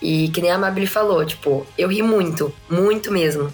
[0.00, 3.52] E que nem a Amabile falou, tipo, eu ri muito, muito mesmo.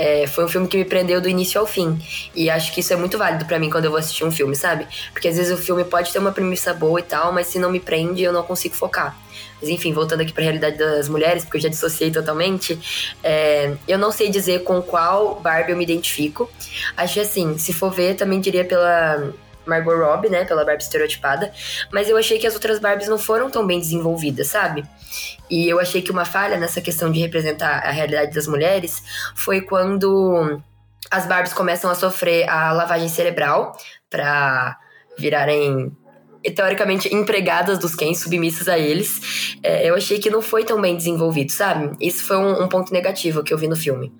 [0.00, 2.00] É, foi um filme que me prendeu do início ao fim.
[2.32, 4.54] E acho que isso é muito válido para mim quando eu vou assistir um filme,
[4.54, 4.86] sabe?
[5.12, 7.68] Porque às vezes o filme pode ter uma premissa boa e tal, mas se não
[7.68, 9.18] me prende, eu não consigo focar.
[9.60, 12.78] Mas enfim, voltando aqui para a realidade das mulheres, porque eu já dissociei totalmente,
[13.24, 16.48] é, eu não sei dizer com qual Barbie eu me identifico.
[16.96, 19.32] Acho assim, se for ver, também diria pela
[19.68, 21.52] Margot Robbie, né, pela Barbie estereotipada,
[21.92, 24.84] mas eu achei que as outras Barbies não foram tão bem desenvolvidas, sabe?
[25.50, 29.02] E eu achei que uma falha nessa questão de representar a realidade das mulheres
[29.34, 30.60] foi quando
[31.10, 33.76] as Barbies começam a sofrer a lavagem cerebral
[34.10, 34.76] para
[35.18, 35.92] virarem
[36.54, 40.96] teoricamente empregadas dos Kens, submissas a eles, é, eu achei que não foi tão bem
[40.96, 41.94] desenvolvido, sabe?
[42.00, 44.12] Isso foi um, um ponto negativo que eu vi no filme.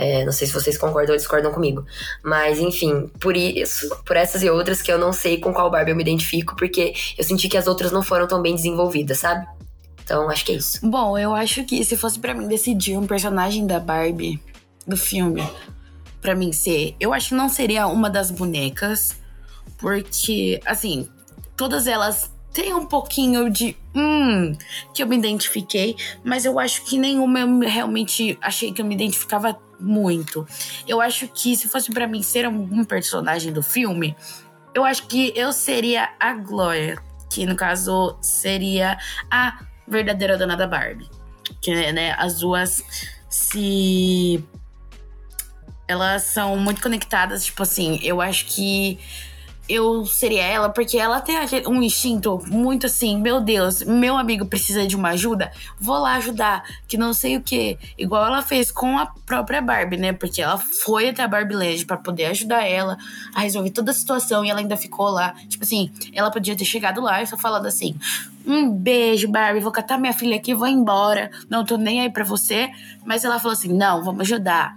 [0.00, 1.84] É, não sei se vocês concordam ou discordam comigo.
[2.22, 5.90] Mas, enfim, por isso, por essas e outras que eu não sei com qual Barbie
[5.90, 9.44] eu me identifico, porque eu senti que as outras não foram tão bem desenvolvidas, sabe?
[10.04, 10.88] Então, acho que é isso.
[10.88, 14.40] Bom, eu acho que se fosse para mim decidir um personagem da Barbie
[14.86, 15.42] do filme,
[16.20, 19.16] para mim ser, eu acho que não seria uma das bonecas,
[19.78, 21.08] porque, assim,
[21.56, 24.52] todas elas têm um pouquinho de hum
[24.92, 25.94] que eu me identifiquei,
[26.24, 30.44] mas eu acho que nenhuma eu realmente achei que eu me identificava muito.
[30.84, 34.16] Eu acho que se fosse para mim ser algum personagem do filme,
[34.74, 38.98] eu acho que eu seria a Glória, que no caso seria
[39.30, 41.08] a verdadeira dona da Barbie.
[41.60, 42.82] Que, né, as duas
[43.30, 44.44] se
[45.86, 48.98] elas são muito conectadas, tipo assim, eu acho que
[49.68, 54.86] eu seria ela, porque ela tem um instinto muito assim, meu Deus, meu amigo precisa
[54.86, 57.78] de uma ajuda, vou lá ajudar, que não sei o que.
[57.98, 60.12] Igual ela fez com a própria Barbie, né?
[60.12, 62.96] Porque ela foi até a Barbie Land pra poder ajudar ela
[63.34, 65.34] a resolver toda a situação e ela ainda ficou lá.
[65.48, 67.94] Tipo assim, ela podia ter chegado lá e só falado assim:
[68.46, 71.30] um beijo, Barbie, vou catar minha filha aqui vou embora.
[71.50, 72.70] Não tô nem aí pra você.
[73.04, 74.76] Mas ela falou assim: não, vamos ajudar.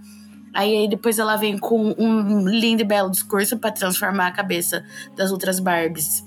[0.53, 4.83] Aí depois ela vem com um lindo e belo discurso para transformar a cabeça
[5.15, 6.23] das outras Barbies.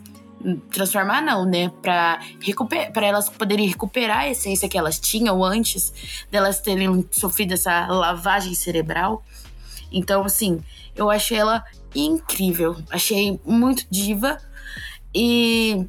[0.70, 1.70] Transformar não, né?
[1.82, 5.92] Pra, recuper pra elas poderem recuperar a essência que elas tinham antes
[6.30, 9.24] delas terem sofrido essa lavagem cerebral.
[9.90, 10.62] Então, assim,
[10.96, 12.76] eu achei ela incrível.
[12.90, 14.38] Achei muito diva.
[15.14, 15.87] E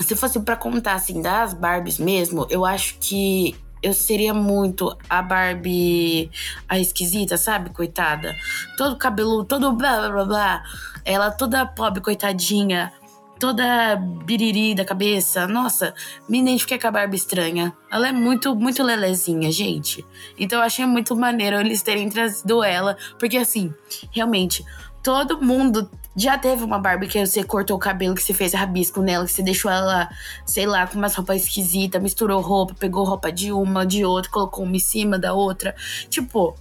[0.00, 5.22] se fosse para contar, assim, das Barbies mesmo, eu acho que eu seria muito a
[5.22, 6.30] Barbie,
[6.68, 7.70] a esquisita, sabe?
[7.70, 8.34] Coitada.
[8.76, 10.62] Todo cabelo, todo blá blá blá blá.
[11.04, 12.92] Ela toda pobre, coitadinha.
[13.38, 15.46] Toda biriri da cabeça.
[15.46, 15.94] Nossa,
[16.28, 17.72] me identifiquei com a Barbie estranha.
[17.88, 20.04] Ela é muito, muito lelezinha, gente.
[20.36, 22.96] Então eu achei muito maneiro eles terem trazido ela.
[23.16, 23.72] Porque assim,
[24.10, 24.64] realmente,
[25.04, 29.00] todo mundo já teve uma Barbie que você cortou o cabelo, que você fez rabisco
[29.00, 30.08] nela, que você deixou ela,
[30.44, 34.64] sei lá, com umas roupas esquisitas, misturou roupa, pegou roupa de uma, de outra, colocou
[34.64, 35.76] uma em cima da outra.
[36.10, 36.56] Tipo,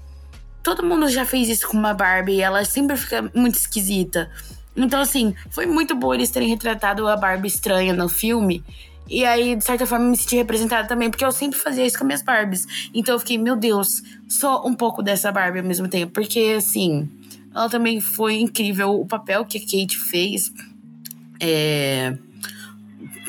[0.61, 4.29] todo mundo já fez isso com uma Barbie e ela sempre fica muito esquisita.
[4.75, 8.63] Então, assim, foi muito bom eles terem retratado a Barbie estranha no filme.
[9.09, 12.05] E aí, de certa forma, me senti representada também, porque eu sempre fazia isso com
[12.05, 12.89] minhas Barbies.
[12.93, 16.11] Então eu fiquei, meu Deus, sou um pouco dessa Barbie ao mesmo tempo.
[16.11, 17.09] Porque, assim,
[17.57, 18.99] ela também foi incrível.
[18.99, 20.51] O papel que a Kate fez
[21.41, 22.15] é,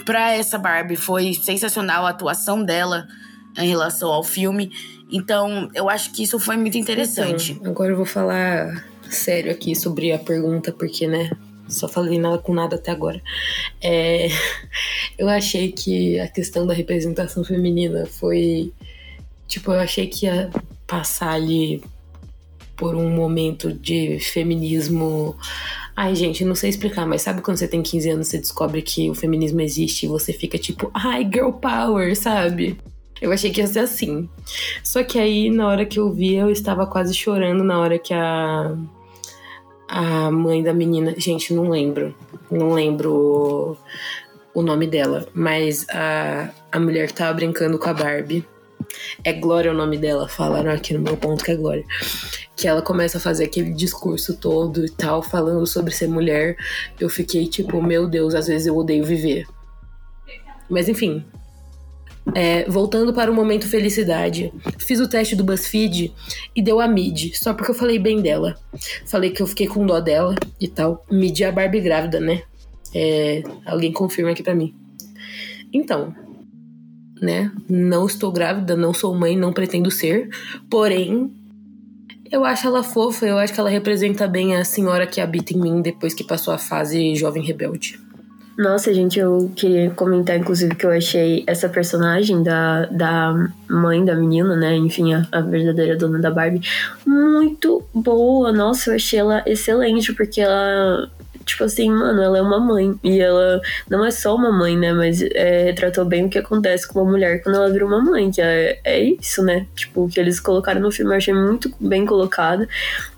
[0.05, 2.05] pra essa Barbie foi sensacional.
[2.05, 3.09] A atuação dela
[3.57, 4.71] em relação ao filme.
[5.11, 7.53] Então, eu acho que isso foi muito interessante.
[7.53, 11.31] Então, agora eu vou falar sério aqui sobre a pergunta, porque, né?
[11.67, 13.21] Só falei nada com nada até agora.
[13.81, 14.29] É,
[15.17, 18.73] eu achei que a questão da representação feminina foi.
[19.47, 20.51] Tipo, eu achei que ia
[20.87, 21.83] passar ali
[22.79, 25.37] por um momento de feminismo.
[25.95, 29.11] Ai, gente, não sei explicar, mas sabe quando você tem 15 anos você descobre que
[29.11, 32.79] o feminismo existe e você fica tipo, ai, girl power, sabe?
[33.21, 34.29] Eu achei que ia ser assim.
[34.83, 38.15] Só que aí, na hora que eu vi, eu estava quase chorando na hora que
[38.15, 38.77] a
[39.89, 42.15] a mãe da menina, gente, não lembro,
[42.51, 43.79] não lembro
[44.53, 48.45] o nome dela, mas a, a mulher que tava brincando com a Barbie,
[49.25, 51.85] é Glória o nome dela, falaram aqui no meu ponto que é Glória,
[52.57, 56.57] que ela começa a fazer aquele discurso todo e tal, falando sobre ser mulher,
[56.99, 59.47] eu fiquei tipo, meu Deus, às vezes eu odeio viver.
[60.69, 61.25] Mas enfim,
[62.35, 64.53] é, voltando para o momento felicidade.
[64.79, 66.13] Fiz o teste do BuzzFeed
[66.55, 68.57] e deu a Mid, só porque eu falei bem dela.
[69.07, 71.05] Falei que eu fiquei com dó dela e tal.
[71.11, 72.43] Mid é a Barbie grávida, né?
[72.95, 74.75] É, alguém confirma aqui para mim.
[75.73, 76.15] Então,
[77.21, 77.51] né?
[77.69, 80.29] Não estou grávida, não sou mãe, não pretendo ser.
[80.71, 81.33] Porém,
[82.31, 85.61] eu acho ela fofa, eu acho que ela representa bem a senhora que habita em
[85.61, 87.99] mim depois que passou a fase jovem rebelde.
[88.59, 94.17] Nossa, gente, eu queria comentar, inclusive, que eu achei essa personagem da, da mãe da
[94.17, 94.75] menina, né?
[94.75, 96.61] Enfim, a, a verdadeira dona da Barbie,
[97.07, 98.53] muito boa.
[98.53, 101.09] Nossa, eu achei ela excelente, porque ela
[101.49, 102.95] tipo assim, mano, ela é uma mãe.
[103.03, 104.93] E ela não é só uma mãe, né?
[104.93, 108.31] Mas é, retratou bem o que acontece com uma mulher quando ela vira uma mãe,
[108.31, 109.67] que é, é isso, né?
[109.75, 112.69] Tipo, o que eles colocaram no filme eu achei muito bem colocado.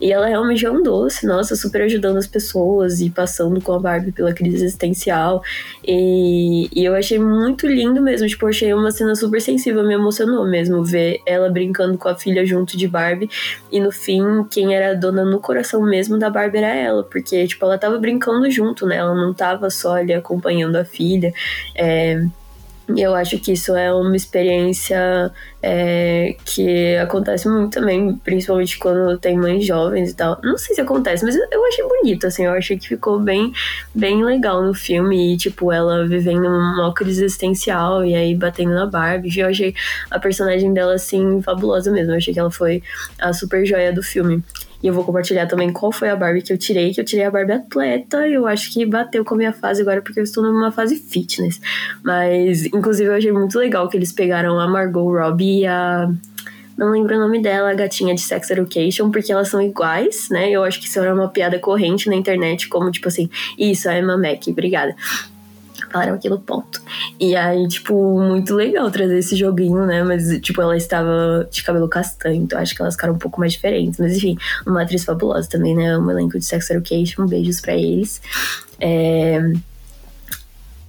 [0.01, 3.79] E ela realmente é um doce, nossa, super ajudando as pessoas e passando com a
[3.79, 5.43] Barbie pela crise existencial.
[5.87, 8.27] E, e eu achei muito lindo mesmo.
[8.27, 12.45] Tipo, achei uma cena super sensível, me emocionou mesmo ver ela brincando com a filha
[12.47, 13.29] junto de Barbie.
[13.73, 17.47] E no fim, quem era a dona no coração mesmo da Barbie era ela, porque,
[17.47, 18.97] tipo, ela tava brincando brincando junto, né?
[18.97, 21.33] Ela não tava só ali acompanhando a filha.
[21.75, 22.23] É,
[22.95, 25.31] e eu acho que isso é uma experiência
[25.63, 30.39] é, que acontece muito também, principalmente quando tem mães jovens e tal.
[30.43, 33.53] Não sei se acontece, mas eu achei bonito, assim, eu achei que ficou bem,
[33.95, 35.35] bem legal no filme.
[35.35, 39.39] E, tipo, ela vivendo uma crise existencial e aí batendo na Barbie.
[39.39, 39.75] Eu achei
[40.11, 42.13] a personagem dela, assim, fabulosa mesmo.
[42.13, 42.83] Eu achei que ela foi
[43.21, 44.43] a super joia do filme.
[44.83, 47.25] E eu vou compartilhar também qual foi a Barbie que eu tirei, que eu tirei
[47.25, 48.27] a Barbie atleta.
[48.27, 50.97] E eu acho que bateu com a minha fase agora, porque eu estou numa fase
[50.97, 51.61] fitness.
[52.03, 56.11] Mas, inclusive, eu achei muito legal que eles pegaram a Margot Robbie e a
[56.79, 60.51] não lembro o nome dela, a gatinha de Sex Education, porque elas são iguais, né?
[60.51, 63.99] Eu acho que isso era uma piada corrente na internet, como tipo assim, isso, a
[63.99, 64.97] Emma Mac, obrigada
[65.91, 66.81] falaram aquilo, ponto.
[67.19, 70.03] E aí, tipo, muito legal trazer esse joguinho, né?
[70.03, 73.53] Mas, tipo, ela estava de cabelo castanho, então acho que elas ficaram um pouco mais
[73.53, 73.99] diferentes.
[73.99, 75.97] Mas, enfim, uma atriz fabulosa também, né?
[75.99, 78.21] Um elenco de Sex Education, beijos para eles.
[78.81, 79.41] É...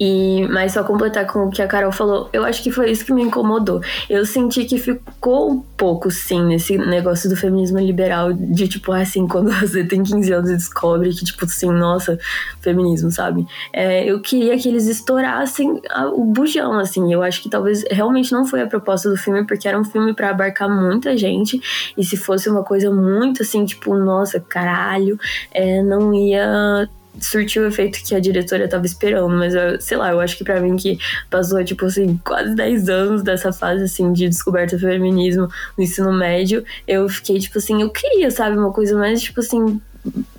[0.04, 3.06] E, mas só completar com o que a Carol falou, eu acho que foi isso
[3.06, 3.82] que me incomodou.
[4.10, 9.28] Eu senti que ficou um pouco, sim, nesse negócio do feminismo liberal, de tipo, assim,
[9.28, 12.18] quando você tem 15 anos e descobre que, tipo, assim, nossa,
[12.62, 13.46] feminismo, sabe?
[13.72, 17.14] É, eu queria que eles estourassem a, o bujão, assim.
[17.14, 20.16] Eu acho que talvez realmente não foi a proposta do filme, porque era um filme
[20.16, 21.62] para abarcar muita gente.
[21.96, 25.20] E se fosse uma coisa muito assim, tipo, nossa, caralho,
[25.54, 30.12] é, não ia surtiu o efeito que a diretora tava esperando, mas eu, sei lá,
[30.12, 30.97] eu acho que para mim que
[31.30, 35.47] passou, tipo assim, quase 10 anos dessa fase, assim, de descoberta do feminismo
[35.78, 39.82] no ensino médio, eu fiquei, tipo assim, eu queria, sabe, uma coisa mais, tipo assim,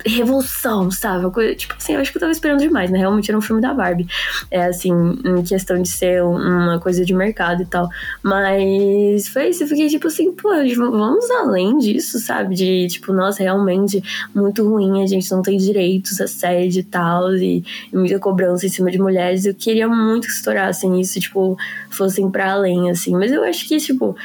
[0.05, 1.29] revolução, sabe?
[1.31, 2.99] Coisa, tipo assim, eu acho que eu tava esperando demais, né?
[2.99, 4.07] Realmente era um filme da Barbie.
[4.51, 4.91] É assim,
[5.25, 7.87] em questão de ser uma coisa de mercado e tal.
[8.21, 12.55] Mas foi isso, eu fiquei tipo assim, pô, vamos além disso, sabe?
[12.55, 14.03] De tipo, nossa, realmente
[14.35, 18.69] muito ruim, a gente não tem direitos, assédio e tal, e, e muita cobrança em
[18.69, 19.45] cima de mulheres.
[19.45, 21.57] Eu queria muito que estourassem isso, tipo,
[21.89, 23.11] fossem para além, assim.
[23.13, 24.15] Mas eu acho que, tipo,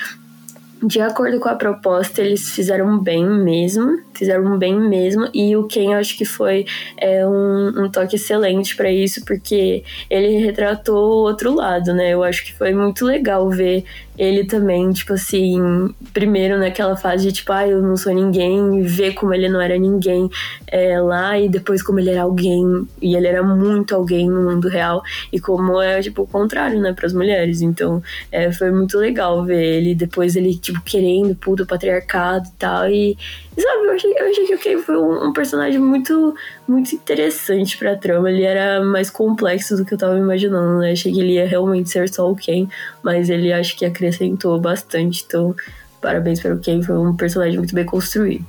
[0.83, 5.93] de acordo com a proposta, eles fizeram bem mesmo, fizeram bem mesmo, e o Ken
[5.93, 11.23] eu acho que foi é, um, um toque excelente para isso, porque ele retratou o
[11.23, 12.11] outro lado, né?
[12.11, 13.85] Eu acho que foi muito legal ver
[14.19, 19.15] ele também, tipo assim, primeiro naquela fase de tipo, ah, eu não sou ninguém, ver
[19.15, 20.29] como ele não era ninguém
[20.67, 24.69] é, lá, e depois como ele era alguém, e ele era muito alguém no mundo
[24.69, 27.63] real, e como é, tipo, o contrário, né, pras mulheres.
[27.63, 32.89] Então, é, foi muito legal ver ele, depois ele, tipo, querendo puto patriarcado e tal,
[32.89, 33.17] e,
[33.57, 36.35] sabe, eu achei, eu achei que o Ken foi um, um, personagem muito,
[36.67, 41.13] muito interessante pra trama, ele era mais complexo do que eu tava imaginando, né, achei
[41.13, 42.69] que ele ia realmente ser só o Ken,
[43.03, 45.25] mas ele acho que acrescentou bastante.
[45.27, 45.55] Então,
[46.01, 48.45] parabéns para o Ken, foi um personagem muito bem construído.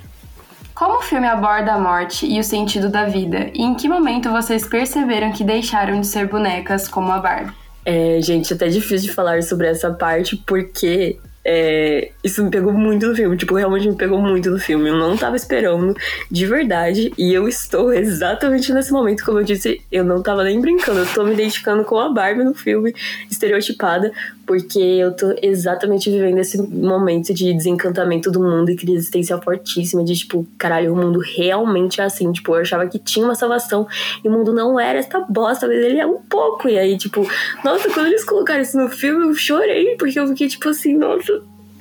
[0.80, 3.50] Como o filme aborda a morte e o sentido da vida?
[3.52, 7.52] E em que momento vocês perceberam que deixaram de ser bonecas como a Barbie?
[7.84, 12.72] É, gente, é até difícil de falar sobre essa parte porque é, isso me pegou
[12.72, 14.88] muito no filme, tipo, realmente me pegou muito no filme.
[14.88, 15.96] Eu não tava esperando,
[16.30, 20.60] de verdade, e eu estou exatamente nesse momento, como eu disse, eu não tava nem
[20.60, 22.94] brincando, eu tô me identificando com a Barbie no filme,
[23.30, 24.12] estereotipada,
[24.46, 30.04] porque eu tô exatamente vivendo esse momento de desencantamento do mundo e crise existencial fortíssima,
[30.04, 33.86] de tipo, caralho, o mundo realmente é assim, tipo, eu achava que tinha uma salvação
[34.24, 37.26] e o mundo não era essa bosta, mas ele é um pouco, e aí, tipo,
[37.64, 41.29] nossa, quando eles colocaram isso no filme, eu chorei, porque eu fiquei, tipo assim, nossa,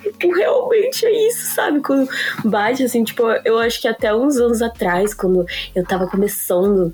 [0.01, 1.81] tipo, realmente é isso, sabe?
[1.81, 2.09] Quando
[2.43, 5.45] bate, assim, tipo, eu acho que até uns anos atrás, quando
[5.75, 6.93] eu tava começando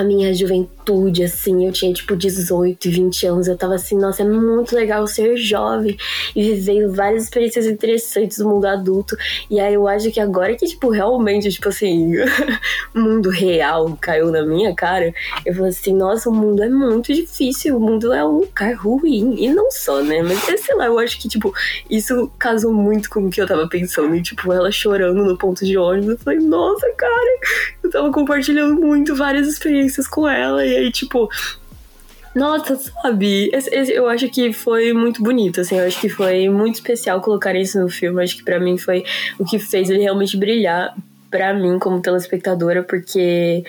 [0.00, 4.26] a minha juventude, assim, eu tinha tipo 18, 20 anos, eu tava assim, nossa, é
[4.26, 5.96] muito legal ser jovem
[6.34, 9.14] e vivendo várias experiências interessantes do mundo adulto.
[9.50, 12.14] E aí eu acho que agora que, tipo, realmente, tipo assim,
[12.96, 15.12] o mundo real caiu na minha cara,
[15.44, 19.34] eu falei assim, nossa, o mundo é muito difícil, o mundo é um lugar ruim.
[19.38, 20.22] E não só, né?
[20.22, 21.52] Mas sei lá, eu acho que, tipo,
[21.90, 24.16] isso casou muito com o que eu tava pensando.
[24.16, 27.38] E, tipo, ela chorando no ponto de ônibus, eu falei, nossa, cara,
[27.82, 31.28] eu tava compartilhando muito várias experiências com ela, e aí, tipo,
[32.34, 33.50] nossa, sabe?
[33.52, 35.76] Esse, esse, eu acho que foi muito bonito, assim.
[35.76, 38.22] Eu acho que foi muito especial colocar isso no filme.
[38.22, 39.04] Acho que para mim foi
[39.38, 40.94] o que fez ele realmente brilhar
[41.30, 43.62] para mim como telespectadora, porque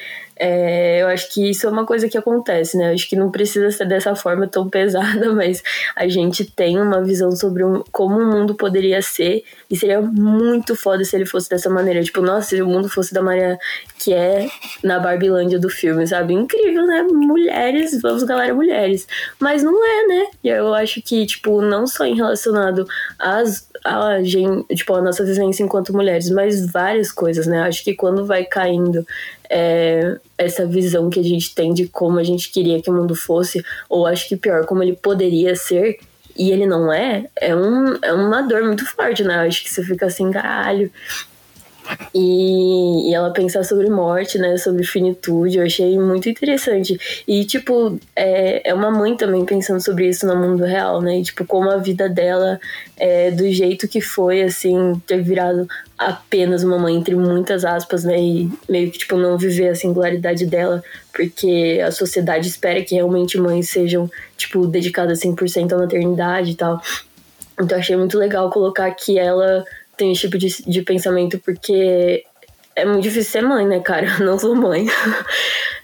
[0.43, 2.89] é, eu acho que isso é uma coisa que acontece, né?
[2.89, 5.61] Eu acho que não precisa ser dessa forma tão pesada, mas
[5.95, 10.75] a gente tem uma visão sobre um, como o mundo poderia ser e seria muito
[10.75, 12.01] foda se ele fosse dessa maneira.
[12.01, 13.59] Tipo, nossa, se o mundo fosse da maneira
[13.99, 14.49] que é
[14.83, 16.33] na Barbilândia do filme, sabe?
[16.33, 17.03] Incrível, né?
[17.03, 19.07] Mulheres, vamos galera, mulheres.
[19.39, 20.25] Mas não é, né?
[20.43, 22.87] E eu acho que, tipo, não só em relacionado
[23.19, 27.61] às a gente, tipo, a nossa vivência enquanto mulheres, mas várias coisas, né?
[27.61, 29.05] Acho que quando vai caindo
[29.49, 33.15] é, essa visão que a gente tem de como a gente queria que o mundo
[33.15, 35.99] fosse, ou acho que pior, como ele poderia ser,
[36.37, 39.35] e ele não é, é, um, é uma dor muito forte, né?
[39.47, 40.91] Acho que você fica assim, caralho,
[42.13, 44.57] e, e, ela pensar sobre morte, né?
[44.57, 46.97] Sobre finitude, eu achei muito interessante.
[47.27, 51.19] E, tipo, é, é uma mãe também pensando sobre isso no mundo real, né?
[51.19, 52.59] E, tipo, como a vida dela,
[52.97, 55.67] é, do jeito que foi, assim, ter virado
[55.97, 58.19] apenas uma mãe, entre muitas aspas, né?
[58.19, 63.37] E meio que, tipo, não viver a singularidade dela, porque a sociedade espera que realmente
[63.37, 66.81] mães sejam, tipo, dedicadas 100% à maternidade e tal.
[67.59, 69.63] Então, achei muito legal colocar que ela
[70.01, 72.23] tem esse tipo de, de pensamento porque
[72.75, 74.07] é muito difícil ser mãe, né, cara?
[74.19, 74.87] Eu não sou mãe.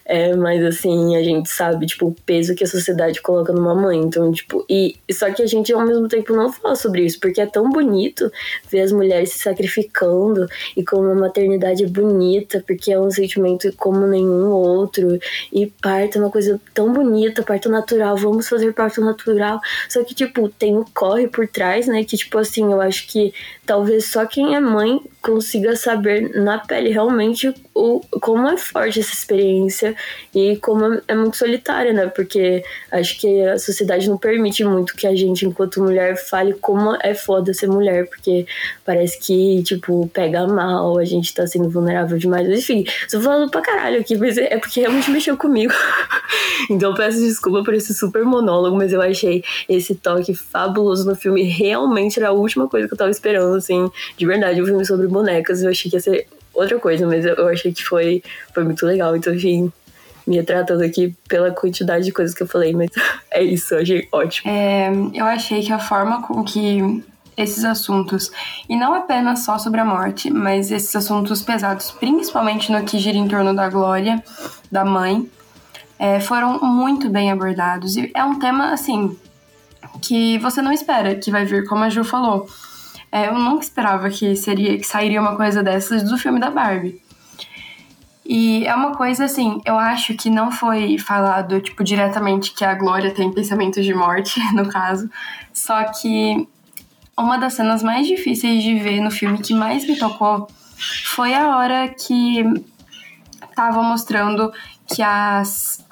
[0.09, 3.97] É, mas assim, a gente sabe, tipo, o peso que a sociedade coloca numa mãe.
[3.99, 7.41] Então, tipo, e só que a gente ao mesmo tempo não fala sobre isso, porque
[7.41, 8.31] é tão bonito
[8.71, 10.47] ver as mulheres se sacrificando
[10.77, 15.19] e como a maternidade é bonita, porque é um sentimento como nenhum outro.
[15.51, 19.59] E parto é uma coisa tão bonita, parto natural, vamos fazer parto natural.
[19.89, 22.05] Só que, tipo, tem o corre por trás, né?
[22.05, 23.33] Que, tipo, assim, eu acho que
[23.65, 29.13] talvez só quem é mãe consiga saber na pele realmente o, como é forte essa
[29.13, 29.96] experiência
[30.33, 32.07] e como é muito solitária, né?
[32.07, 36.97] Porque acho que a sociedade não permite muito que a gente, enquanto mulher, fale como
[37.01, 38.45] é foda ser mulher, porque
[38.85, 42.47] parece que, tipo, pega mal, a gente tá sendo vulnerável demais.
[42.47, 45.73] Enfim, tô falando pra caralho aqui, mas é porque realmente mexeu comigo.
[46.69, 51.43] então peço desculpa por esse super monólogo, mas eu achei esse toque fabuloso no filme.
[51.43, 55.07] Realmente era a última coisa que eu tava esperando assim, de verdade, um filme sobre
[55.07, 55.61] bonecas.
[55.63, 58.23] Eu achei que ia ser outra coisa, mas eu achei que foi,
[58.53, 59.15] foi muito legal.
[59.15, 59.71] Então, enfim,
[60.27, 62.89] me retratando aqui pela quantidade de coisas que eu falei, mas
[63.31, 64.51] é isso, eu achei ótimo.
[64.51, 67.03] É, eu achei que a forma com que
[67.37, 68.31] esses assuntos,
[68.67, 73.17] e não apenas só sobre a morte, mas esses assuntos pesados, principalmente no que gira
[73.17, 74.21] em torno da glória
[74.71, 75.29] da mãe,
[75.99, 77.95] é, foram muito bem abordados.
[77.95, 79.15] E é um tema, assim,
[80.01, 82.47] que você não espera que vai vir, como a Ju falou.
[83.11, 87.01] É, eu nunca esperava que seria que sairia uma coisa dessas do filme da Barbie.
[88.29, 92.73] E é uma coisa assim, eu acho que não foi falado, tipo, diretamente que a
[92.73, 95.09] Glória tem pensamentos de morte, no caso.
[95.53, 96.45] Só que
[97.17, 100.47] uma das cenas mais difíceis de ver no filme que mais me tocou
[101.05, 102.43] foi a hora que
[103.49, 104.51] estavam mostrando
[104.85, 105.85] que as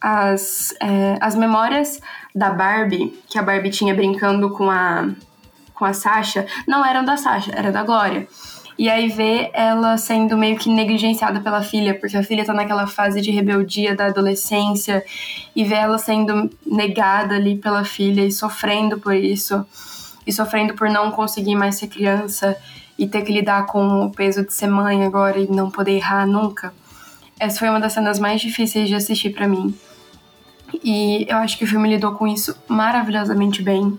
[0.00, 2.00] as, é, as memórias
[2.34, 5.08] da Barbie, que a Barbie tinha brincando com a,
[5.74, 8.26] com a Sasha, não eram da Sasha, era da Glória.
[8.78, 12.86] E aí ver ela sendo meio que negligenciada pela filha, porque a filha tá naquela
[12.86, 15.04] fase de rebeldia da adolescência,
[15.54, 19.64] e ver ela sendo negada ali pela filha e sofrendo por isso,
[20.26, 22.56] e sofrendo por não conseguir mais ser criança
[22.98, 26.26] e ter que lidar com o peso de ser mãe agora e não poder errar
[26.26, 26.72] nunca.
[27.38, 29.74] Essa foi uma das cenas mais difíceis de assistir para mim.
[30.82, 33.98] E eu acho que o filme lidou com isso maravilhosamente bem.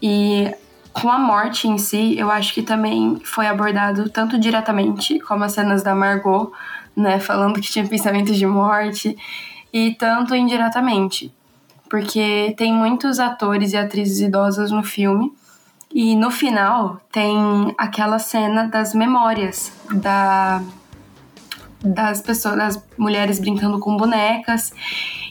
[0.00, 0.54] E
[0.92, 5.52] com a morte em si, eu acho que também foi abordado tanto diretamente, como as
[5.52, 6.52] cenas da Margot,
[6.96, 9.16] né, falando que tinha pensamentos de morte,
[9.72, 11.32] e tanto indiretamente.
[11.88, 15.32] Porque tem muitos atores e atrizes idosas no filme,
[15.92, 20.62] e no final tem aquela cena das memórias da
[21.82, 24.72] das pessoas, das mulheres brincando com bonecas.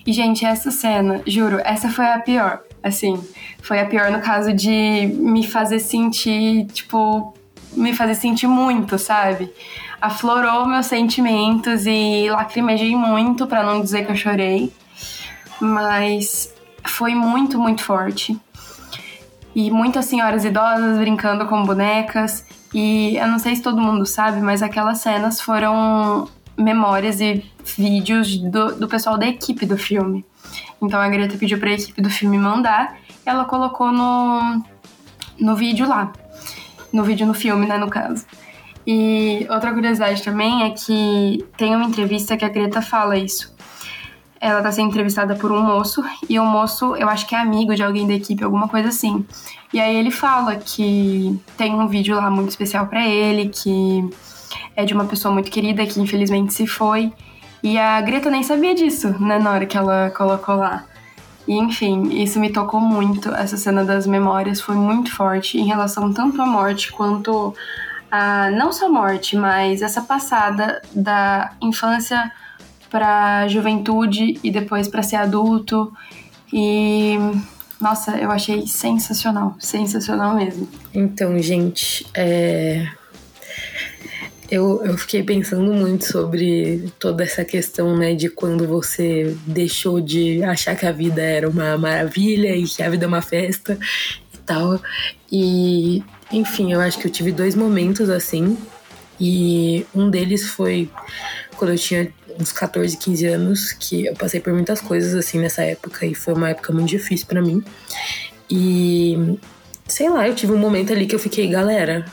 [0.06, 2.64] E, gente, essa cena, juro, essa foi a pior.
[2.82, 3.22] Assim,
[3.62, 7.34] foi a pior no caso de me fazer sentir, tipo,
[7.74, 9.52] me fazer sentir muito, sabe?
[10.02, 14.72] Aflorou meus sentimentos e lacrimejei muito, para não dizer que eu chorei.
[15.60, 16.54] Mas
[16.88, 18.40] foi muito, muito forte.
[19.54, 22.46] E muitas senhoras idosas brincando com bonecas.
[22.74, 27.44] E eu não sei se todo mundo sabe, mas aquelas cenas foram memórias e
[27.78, 30.26] vídeos do, do pessoal da equipe do filme.
[30.82, 34.64] Então a Greta pediu para a equipe do filme mandar, ela colocou no,
[35.40, 36.12] no vídeo lá.
[36.92, 38.26] No vídeo no filme, né, no caso.
[38.88, 43.54] E outra curiosidade também é que tem uma entrevista que a Greta fala isso.
[44.42, 47.76] Ela tá sendo entrevistada por um moço, e o moço, eu acho que é amigo
[47.76, 49.26] de alguém da equipe, alguma coisa assim.
[49.74, 54.10] E aí ele fala que tem um vídeo lá muito especial para ele, que
[54.76, 57.12] é de uma pessoa muito querida que infelizmente se foi.
[57.62, 60.86] E a Greta nem sabia disso, né, na hora que ela colocou lá.
[61.48, 63.34] E enfim, isso me tocou muito.
[63.34, 67.56] Essa cena das memórias foi muito forte em relação tanto à morte quanto
[68.12, 72.32] a não só morte, mas essa passada da infância
[72.90, 75.92] para juventude e depois para ser adulto.
[76.54, 77.18] E
[77.80, 80.68] nossa, eu achei sensacional, sensacional mesmo.
[80.94, 82.88] Então, gente, é...
[84.52, 90.44] Eu, eu fiquei pensando muito sobre toda essa questão, né, de quando você deixou de
[90.44, 93.78] achar que a vida era uma maravilha e que a vida é uma festa
[94.34, 94.82] e tal.
[95.32, 98.58] E, enfim, eu acho que eu tive dois momentos assim.
[99.20, 100.90] E um deles foi
[101.56, 105.62] quando eu tinha uns 14, 15 anos, que eu passei por muitas coisas assim nessa
[105.62, 107.64] época e foi uma época muito difícil para mim.
[108.50, 109.38] E
[109.88, 112.06] sei lá, eu tive um momento ali que eu fiquei, galera,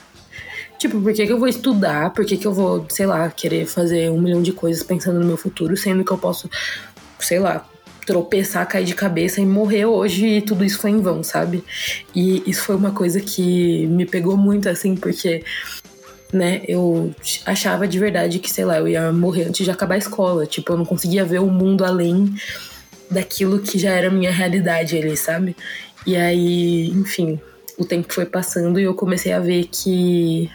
[0.78, 2.10] Tipo, por que, que eu vou estudar?
[2.10, 5.26] Por que, que eu vou, sei lá, querer fazer um milhão de coisas pensando no
[5.26, 6.50] meu futuro, sendo que eu posso,
[7.18, 7.66] sei lá,
[8.06, 11.64] tropeçar, cair de cabeça e morrer hoje e tudo isso foi em vão, sabe?
[12.14, 15.42] E isso foi uma coisa que me pegou muito, assim, porque,
[16.32, 17.12] né, eu
[17.44, 20.46] achava de verdade que, sei lá, eu ia morrer antes de acabar a escola.
[20.46, 22.32] Tipo, eu não conseguia ver o mundo além
[23.10, 25.56] daquilo que já era minha realidade ali, sabe?
[26.06, 27.40] E aí, enfim,
[27.76, 30.48] o tempo foi passando e eu comecei a ver que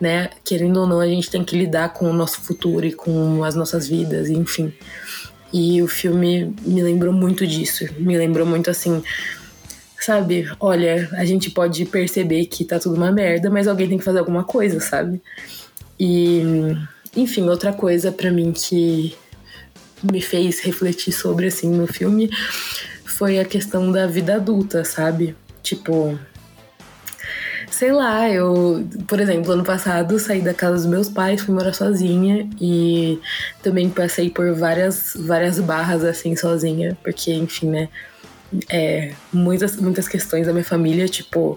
[0.00, 0.30] né?
[0.44, 3.54] Querendo ou não, a gente tem que lidar com o nosso futuro e com as
[3.54, 4.72] nossas vidas, enfim.
[5.52, 7.84] E o filme me lembrou muito disso.
[7.98, 9.02] Me lembrou muito assim,
[10.00, 10.50] sabe?
[10.60, 14.18] Olha, a gente pode perceber que tá tudo uma merda, mas alguém tem que fazer
[14.18, 15.20] alguma coisa, sabe?
[15.98, 16.42] E,
[17.16, 19.16] enfim, outra coisa para mim que
[20.02, 22.30] me fez refletir sobre assim no filme
[23.04, 25.34] foi a questão da vida adulta, sabe?
[25.62, 26.16] Tipo,
[27.78, 31.72] Sei lá, eu, por exemplo, ano passado saí da casa dos meus pais, fui morar
[31.72, 33.20] sozinha e
[33.62, 37.88] também passei por várias, várias barras assim sozinha, porque, enfim, né?
[38.68, 41.56] É, muitas, muitas questões da minha família, tipo,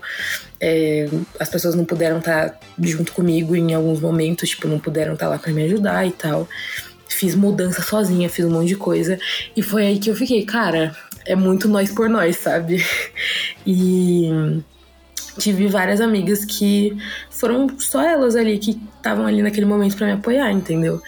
[0.59, 1.09] é,
[1.39, 5.25] as pessoas não puderam estar tá junto comigo em alguns momentos, tipo, não puderam estar
[5.25, 6.47] tá lá para me ajudar e tal.
[7.07, 9.17] Fiz mudança sozinha, fiz um monte de coisa.
[9.57, 10.95] E foi aí que eu fiquei, cara,
[11.25, 12.85] é muito nós por nós, sabe?
[13.65, 14.61] E
[15.37, 16.97] tive várias amigas que
[17.29, 21.01] foram só elas ali que estavam ali naquele momento para me apoiar, entendeu?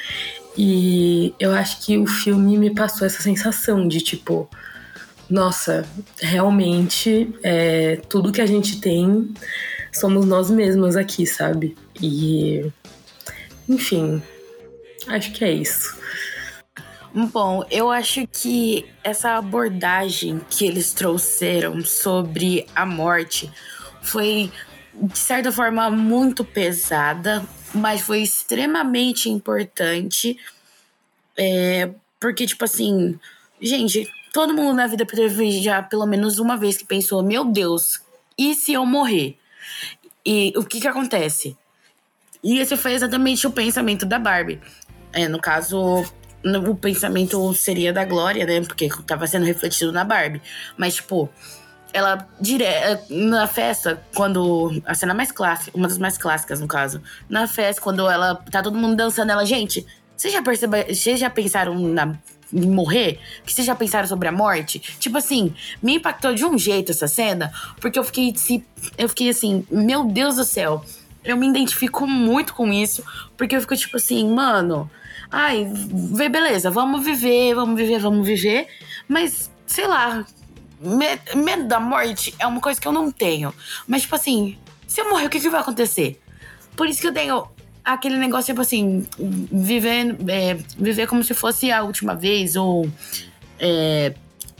[0.58, 4.50] E eu acho que o filme me passou essa sensação de tipo,
[5.30, 5.86] Nossa,
[6.22, 9.34] realmente, é, tudo que a gente tem
[9.92, 11.76] somos nós mesmas aqui, sabe?
[12.02, 12.72] E.
[13.68, 14.22] Enfim,
[15.08, 15.98] acho que é isso.
[17.32, 23.52] Bom, eu acho que essa abordagem que eles trouxeram sobre a morte
[24.04, 24.51] foi,
[24.93, 27.43] de certa forma, muito pesada,
[27.74, 30.38] mas foi extremamente importante.
[31.36, 31.89] É,
[32.20, 33.20] porque, tipo assim,
[33.60, 38.01] gente, todo mundo na vida teve já pelo menos uma vez que pensou: meu Deus,
[38.38, 39.38] e se eu morrer?
[40.26, 41.58] E o que que acontece?
[42.43, 44.60] E esse foi exatamente o pensamento da Barbie.
[45.14, 46.04] É, no caso,
[46.43, 48.62] o pensamento seria da Glória, né?
[48.62, 50.41] Porque tava sendo refletido na Barbie.
[50.78, 51.30] Mas, tipo,
[51.94, 52.66] ela dire...
[53.10, 54.82] na festa, quando.
[54.86, 57.02] A cena mais clássica, uma das mais clássicas, no caso.
[57.30, 58.36] Na festa, quando ela.
[58.36, 59.86] tá todo mundo dançando, ela, gente,
[60.18, 60.94] vocês já perceberam.
[60.94, 62.16] Vocês já pensaram na,
[62.52, 63.20] em morrer?
[63.46, 64.80] Que vocês já pensaram sobre a morte?
[65.00, 68.34] Tipo assim, me impactou de um jeito essa cena, porque eu fiquei.
[68.98, 70.84] Eu fiquei assim, meu Deus do céu.
[71.24, 73.02] Eu me identifico muito com isso,
[73.38, 74.91] porque eu fico tipo assim, mano
[75.36, 75.68] Ai,
[76.30, 78.68] beleza, vamos viver, vamos viver, vamos viver.
[79.08, 80.24] Mas, sei lá,
[81.36, 83.54] medo da morte é uma coisa que eu não tenho.
[83.88, 84.58] Mas, tipo assim,
[84.88, 86.22] se eu morrer, o que, que vai acontecer?
[86.76, 87.48] Por isso que eu tenho
[87.84, 92.90] aquele negócio, tipo assim, viver, é, viver como se fosse a última vez, ou
[93.60, 94.14] é,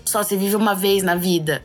[0.06, 1.64] só se vive uma vez na vida.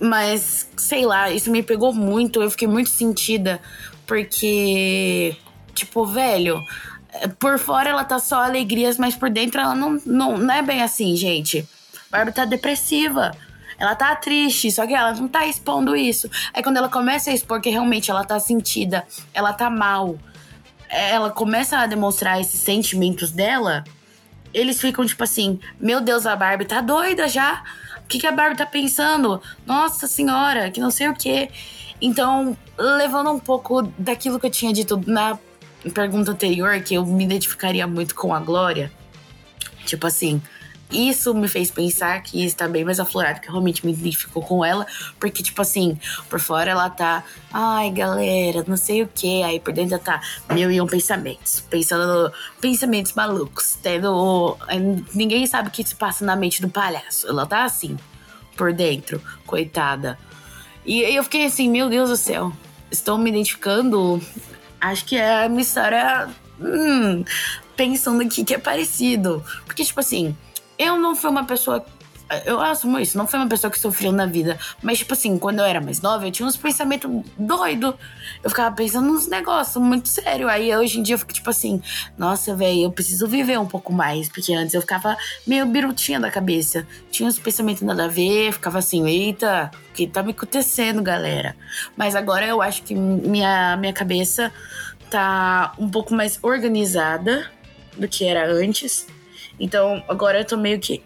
[0.00, 3.60] Mas, sei lá, isso me pegou muito, eu fiquei muito sentida,
[4.06, 5.36] porque,
[5.74, 6.60] tipo, velho,
[7.38, 10.82] por fora ela tá só alegrias, mas por dentro ela não, não, não é bem
[10.82, 11.66] assim, gente.
[12.10, 13.32] Barbie tá depressiva.
[13.78, 16.30] Ela tá triste, só que ela não tá expondo isso.
[16.52, 20.18] Aí quando ela começa a expor que realmente ela tá sentida, ela tá mal,
[20.88, 23.84] ela começa a demonstrar esses sentimentos dela,
[24.52, 27.62] eles ficam tipo assim: Meu Deus, a Barbie tá doida já.
[28.04, 29.42] O que, que a Barbie tá pensando?
[29.66, 31.50] Nossa senhora, que não sei o que.
[32.00, 35.38] Então, levando um pouco daquilo que eu tinha dito na
[35.92, 38.92] pergunta anterior que eu me identificaria muito com a Glória.
[39.86, 40.40] Tipo assim,
[40.94, 44.86] isso me fez pensar que está bem mais aflorado, que realmente me identificou com ela,
[45.18, 49.72] porque, tipo assim, por fora ela tá, ai galera, não sei o que, aí por
[49.72, 50.20] dentro ela tá
[50.52, 54.56] mil e um pensamentos, pensando pensamentos malucos, tendo.
[55.14, 57.28] Ninguém sabe o que se passa na mente do palhaço.
[57.28, 57.96] Ela tá assim,
[58.56, 60.18] por dentro, coitada.
[60.86, 62.52] E eu fiquei assim, meu Deus do céu,
[62.90, 64.20] estou me identificando
[64.88, 66.28] acho que é a minha história.
[66.60, 67.24] Hum,
[67.76, 69.44] pensando aqui que é parecido.
[69.66, 70.36] Porque, tipo assim,
[70.78, 71.84] eu não fui uma pessoa.
[72.46, 74.58] Eu assumo isso, não fui uma pessoa que sofreu na vida.
[74.82, 77.94] Mas, tipo assim, quando eu era mais nova, eu tinha uns pensamentos doidos.
[78.42, 80.48] Eu ficava pensando nos negócios muito sério.
[80.48, 81.82] Aí hoje em dia eu fico, tipo assim,
[82.16, 84.28] nossa, velho, eu preciso viver um pouco mais.
[84.28, 85.16] Porque antes eu ficava
[85.46, 86.86] meio birutinha da cabeça.
[87.10, 91.54] Tinha uns pensamentos nada a ver, ficava assim, eita, o que tá me acontecendo, galera?
[91.94, 94.50] Mas agora eu acho que minha, minha cabeça
[95.10, 97.50] tá um pouco mais organizada
[97.96, 99.06] do que era antes.
[99.58, 101.02] Então agora eu tô meio que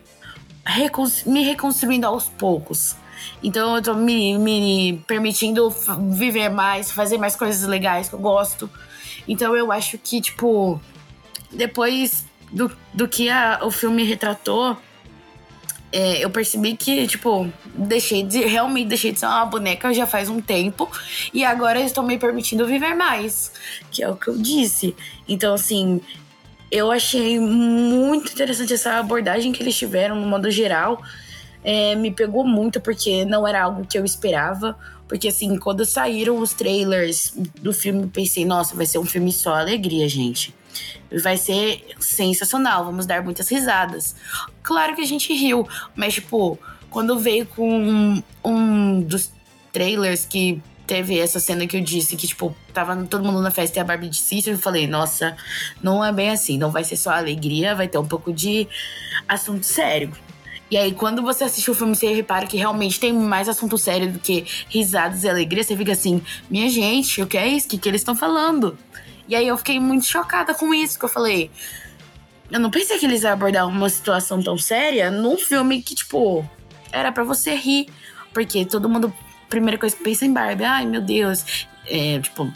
[1.26, 2.96] me reconstruindo aos poucos.
[3.42, 5.70] Então eu tô me, me permitindo
[6.12, 8.70] viver mais, fazer mais coisas legais que eu gosto.
[9.26, 10.80] Então eu acho que, tipo,
[11.50, 14.76] depois do, do que a, o filme retratou,
[15.90, 18.40] é, eu percebi que, tipo, deixei de.
[18.40, 20.90] Realmente deixei de ser uma boneca já faz um tempo.
[21.32, 23.52] E agora eu estou me permitindo viver mais.
[23.90, 24.94] Que é o que eu disse.
[25.26, 26.00] Então, assim,
[26.70, 31.02] eu achei muito interessante essa abordagem que eles tiveram no modo geral.
[31.64, 34.78] É, me pegou muito porque não era algo que eu esperava.
[35.08, 39.54] Porque, assim, quando saíram os trailers do filme, pensei, nossa, vai ser um filme só
[39.54, 40.54] alegria, gente.
[41.22, 44.14] Vai ser sensacional, vamos dar muitas risadas.
[44.62, 45.66] Claro que a gente riu,
[45.96, 46.58] mas, tipo,
[46.90, 49.32] quando veio com um, um dos
[49.72, 53.78] trailers que teve essa cena que eu disse que, tipo, tava todo mundo na festa
[53.78, 55.36] e a Barbie disse eu falei, nossa,
[55.82, 58.66] não é bem assim, não vai ser só alegria, vai ter um pouco de
[59.28, 60.10] assunto sério.
[60.70, 64.10] E aí, quando você assiste o filme, você repara que realmente tem mais assunto sério
[64.10, 65.62] do que risadas e alegria.
[65.62, 67.66] Você fica assim, minha gente, o que é isso?
[67.66, 68.78] O que, que eles estão falando?
[69.26, 71.50] E aí eu fiquei muito chocada com isso, que eu falei.
[72.50, 76.48] Eu não pensei que eles iam abordar uma situação tão séria num filme que, tipo,
[76.92, 77.88] era para você rir.
[78.32, 79.12] Porque todo mundo,
[79.48, 81.66] primeira coisa que pensa em Barbie, ai meu Deus.
[81.86, 82.52] É, tipo,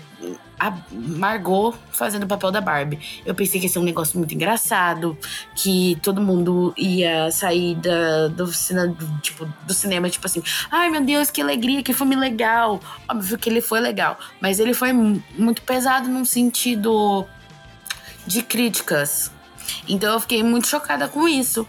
[0.63, 3.01] a Margot fazendo o papel da Barbie.
[3.27, 5.19] Eu pensei que ia ser um negócio muito engraçado,
[5.57, 10.41] que todo mundo ia sair da, do, do, tipo, do cinema, tipo assim,
[10.71, 12.81] ai meu Deus, que alegria, que filme legal.
[13.09, 17.27] Óbvio que ele foi legal, mas ele foi muito pesado num sentido
[18.25, 19.33] de críticas.
[19.89, 21.67] Então eu fiquei muito chocada com isso.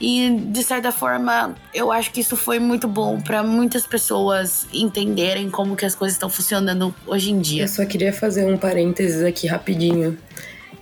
[0.00, 5.50] E de certa forma, eu acho que isso foi muito bom para muitas pessoas entenderem
[5.50, 7.64] como que as coisas estão funcionando hoje em dia.
[7.64, 10.18] Eu só queria fazer um parênteses aqui rapidinho.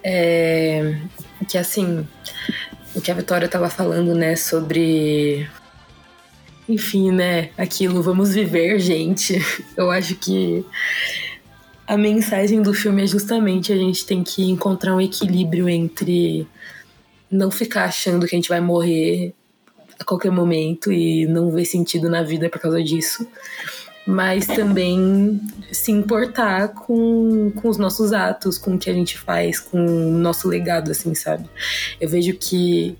[0.02, 0.96] É,
[1.48, 2.06] que assim,
[2.94, 5.48] o que a Vitória tava falando, né, sobre
[6.68, 9.38] enfim, né, aquilo, vamos viver, gente.
[9.76, 10.64] Eu acho que
[11.86, 16.46] a mensagem do filme é justamente a gente tem que encontrar um equilíbrio entre
[17.34, 19.34] não ficar achando que a gente vai morrer
[19.98, 23.26] a qualquer momento e não ver sentido na vida por causa disso,
[24.06, 25.40] mas também
[25.72, 30.10] se importar com, com os nossos atos, com o que a gente faz, com o
[30.10, 31.48] nosso legado, assim, sabe?
[32.00, 32.96] Eu vejo que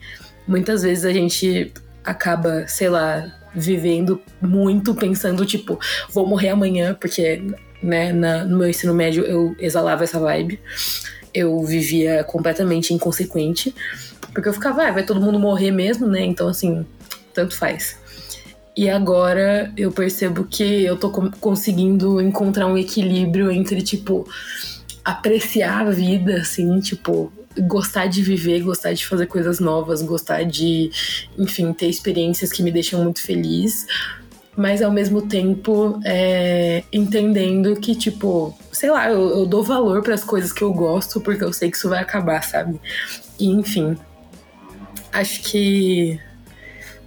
[0.48, 1.72] muitas vezes a gente
[2.02, 5.78] acaba, sei lá, vivendo muito pensando, tipo,
[6.10, 7.40] vou morrer amanhã, porque,
[7.82, 10.58] né, na, no meu ensino médio eu exalava essa vibe.
[11.32, 13.74] Eu vivia completamente inconsequente.
[14.34, 16.24] Porque eu ficava, ah, vai todo mundo morrer mesmo, né?
[16.24, 16.84] Então, assim,
[17.32, 17.96] tanto faz.
[18.76, 21.08] E agora eu percebo que eu tô
[21.40, 24.28] conseguindo encontrar um equilíbrio entre, tipo,
[25.04, 27.32] apreciar a vida, assim, tipo,
[27.68, 30.90] gostar de viver, gostar de fazer coisas novas, gostar de,
[31.38, 33.86] enfim, ter experiências que me deixam muito feliz,
[34.56, 40.14] mas ao mesmo tempo é, entendendo que, tipo, sei lá, eu, eu dou valor para
[40.14, 42.80] as coisas que eu gosto porque eu sei que isso vai acabar, sabe?
[43.38, 43.96] E, enfim,
[45.14, 46.20] acho que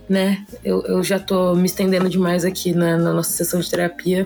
[0.09, 0.45] né?
[0.63, 4.25] Eu, eu já tô me estendendo demais aqui na, na, nossa sessão de terapia.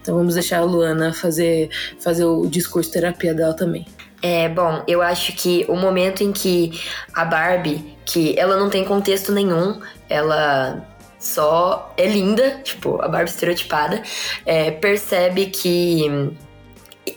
[0.00, 1.68] Então vamos deixar a Luana fazer,
[1.98, 3.86] fazer o discurso terapia dela também.
[4.22, 6.72] É, bom, eu acho que o momento em que
[7.12, 10.86] a Barbie, que ela não tem contexto nenhum, ela
[11.18, 14.02] só é linda, tipo, a Barbie estereotipada,
[14.44, 16.32] é, percebe que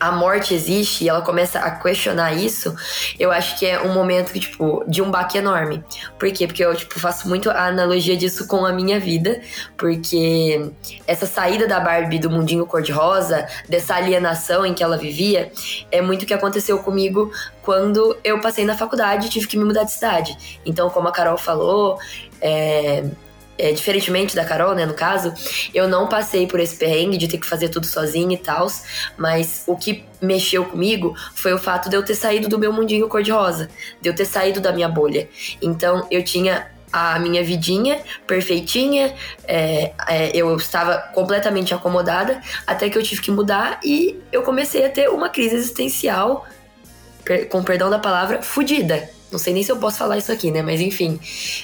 [0.03, 2.75] a morte existe e ela começa a questionar isso,
[3.17, 5.81] eu acho que é um momento que, tipo, de um baque enorme.
[6.19, 6.45] Por quê?
[6.45, 9.41] Porque eu, tipo, faço muito a analogia disso com a minha vida,
[9.77, 10.69] porque
[11.07, 15.51] essa saída da Barbie do mundinho cor-de-rosa, dessa alienação em que ela vivia,
[15.89, 17.31] é muito o que aconteceu comigo
[17.61, 20.59] quando eu passei na faculdade e tive que me mudar de cidade.
[20.65, 21.97] Então, como a Carol falou,
[22.41, 23.05] é,
[23.57, 25.33] é, diferentemente da Carol, né, no caso,
[25.73, 28.67] eu não passei por esse perrengue de ter que fazer tudo sozinha e tal,
[29.17, 33.07] mas o que mexeu comigo foi o fato de eu ter saído do meu mundinho
[33.07, 33.69] cor-de-rosa,
[34.01, 35.27] de eu ter saído da minha bolha.
[35.61, 39.15] Então eu tinha a minha vidinha perfeitinha,
[39.47, 44.85] é, é, eu estava completamente acomodada, até que eu tive que mudar e eu comecei
[44.85, 46.45] a ter uma crise existencial,
[47.49, 49.09] com perdão da palavra, fodida.
[49.33, 50.61] Não sei nem se eu posso falar isso aqui, né?
[50.61, 51.19] Mas enfim,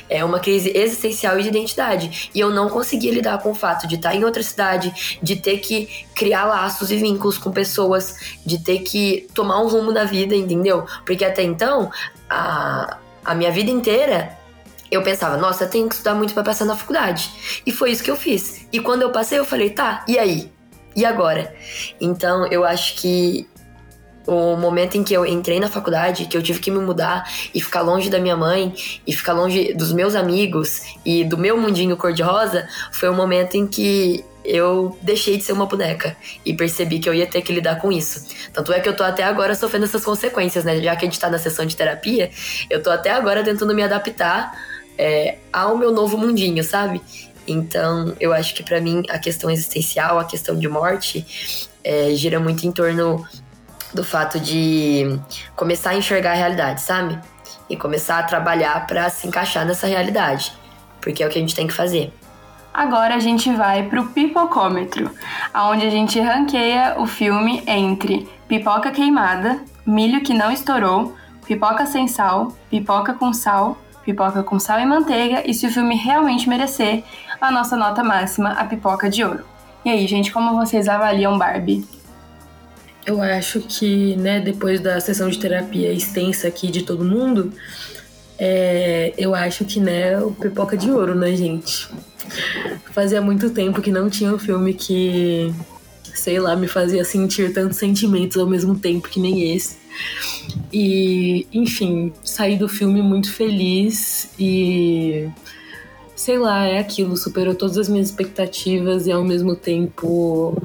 [0.10, 2.32] é uma crise existencial e de identidade.
[2.34, 5.60] E eu não conseguia lidar com o fato de estar em outra cidade, de ter
[5.60, 10.36] que criar laços e vínculos com pessoas, de ter que tomar um rumo da vida,
[10.36, 10.84] entendeu?
[11.06, 11.92] Porque até então,
[12.28, 14.36] a, a minha vida inteira
[14.90, 17.30] eu pensava, nossa, eu tenho que estudar muito para passar na faculdade.
[17.68, 18.66] E foi isso que eu fiz.
[18.74, 20.52] E quando eu passei, eu falei, tá, e aí?
[20.96, 21.56] E agora?
[22.02, 23.48] Então, eu acho que
[24.30, 27.60] o momento em que eu entrei na faculdade, que eu tive que me mudar e
[27.60, 28.74] ficar longe da minha mãe
[29.06, 33.66] e ficar longe dos meus amigos e do meu mundinho cor-de-rosa, foi o momento em
[33.66, 36.16] que eu deixei de ser uma boneca
[36.46, 38.28] e percebi que eu ia ter que lidar com isso.
[38.54, 40.80] Tanto é que eu tô até agora sofrendo essas consequências, né?
[40.80, 42.30] Já que a gente tá na sessão de terapia,
[42.70, 44.56] eu tô até agora tentando me adaptar
[44.96, 47.02] é, ao meu novo mundinho, sabe?
[47.48, 51.26] Então, eu acho que para mim a questão existencial, a questão de morte,
[51.84, 53.26] é, gira muito em torno
[53.94, 55.20] do fato de
[55.56, 57.20] começar a enxergar a realidade, sabe?
[57.70, 60.54] E começar a trabalhar para se encaixar nessa realidade,
[61.02, 62.14] porque é o que a gente tem que fazer.
[62.74, 65.12] Agora a gente vai pro pipocômetro,
[65.54, 71.16] aonde a gente ranqueia o filme entre pipoca queimada, milho que não estourou,
[71.46, 75.96] pipoca sem sal, pipoca com sal, pipoca com sal e manteiga e se o filme
[75.96, 77.04] realmente merecer
[77.42, 79.44] a nossa nota máxima, a pipoca de ouro.
[79.84, 81.99] E aí, gente, como vocês avaliam Barbie?
[83.10, 87.52] Eu acho que, né, depois da sessão de terapia extensa aqui de todo mundo,
[88.38, 91.90] é, eu acho que, né, o pipoca de ouro, né, gente?
[92.92, 95.52] Fazia muito tempo que não tinha um filme que,
[96.14, 99.78] sei lá, me fazia sentir tantos sentimentos ao mesmo tempo que nem esse.
[100.72, 105.28] E, enfim, saí do filme muito feliz e
[106.16, 110.62] sei lá, é aquilo, superou todas as minhas expectativas e ao mesmo tempo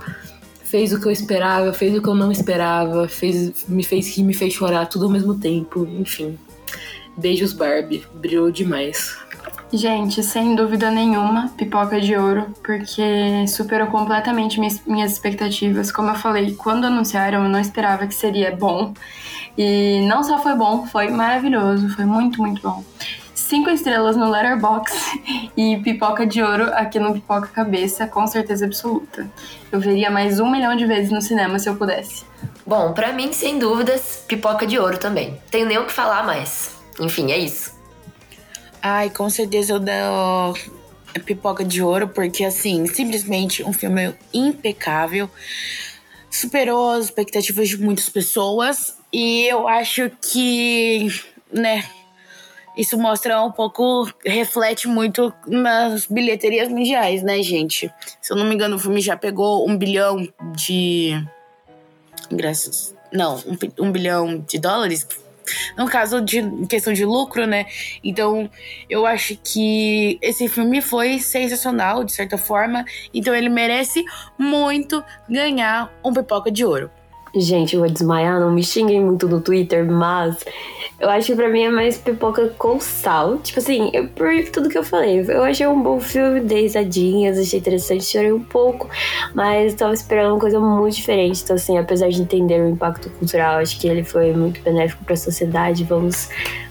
[0.74, 4.24] fez o que eu esperava, fez o que eu não esperava, fez, me fez rir,
[4.24, 6.36] me fez chorar, tudo ao mesmo tempo, enfim.
[7.16, 9.16] Beijos, Barbie, brilhou demais.
[9.72, 15.92] Gente, sem dúvida nenhuma, pipoca de ouro, porque superou completamente minhas expectativas.
[15.92, 18.92] Como eu falei, quando anunciaram, eu não esperava que seria bom.
[19.56, 22.82] E não só foi bom, foi maravilhoso, foi muito, muito bom.
[23.34, 29.28] Cinco estrelas no Letterboxd e pipoca de ouro aqui no Pipoca Cabeça, com certeza absoluta.
[29.70, 32.24] Eu veria mais um milhão de vezes no cinema se eu pudesse.
[32.66, 35.38] Bom, para mim, sem dúvidas, pipoca de ouro também.
[35.50, 36.70] Tenho nem o que falar mais.
[36.98, 37.74] Enfim, é isso.
[38.80, 40.54] Ai, com certeza eu dou
[41.24, 45.28] pipoca de ouro, porque assim, simplesmente um filme impecável.
[46.30, 48.96] Superou as expectativas de muitas pessoas.
[49.12, 51.08] E eu acho que,
[51.52, 51.84] né,
[52.76, 57.92] isso mostra um pouco, reflete muito nas bilheterias mundiais, né, gente?
[58.20, 61.24] Se eu não me engano, o filme já pegou um bilhão de
[62.30, 62.94] ingressos.
[63.12, 65.06] Não, um, um bilhão de dólares.
[65.76, 67.66] No caso de questão de lucro, né?
[68.02, 68.50] Então,
[68.88, 72.84] eu acho que esse filme foi sensacional, de certa forma.
[73.12, 74.02] Então, ele merece
[74.38, 76.90] muito ganhar um pipoca de ouro.
[77.36, 80.36] Gente, eu vou desmaiar, não me xinguem muito no Twitter, mas
[80.98, 83.38] eu acho que pra mim é mais pipoca com sal.
[83.38, 87.58] Tipo assim, eu, por tudo que eu falei, eu achei um bom filme, dei achei
[87.58, 88.88] interessante, chorei um pouco,
[89.34, 91.42] mas tava esperando uma coisa muito diferente.
[91.42, 95.16] Então, assim, apesar de entender o impacto cultural, acho que ele foi muito benéfico pra
[95.16, 95.84] sociedade.
[95.84, 96.28] Vamos,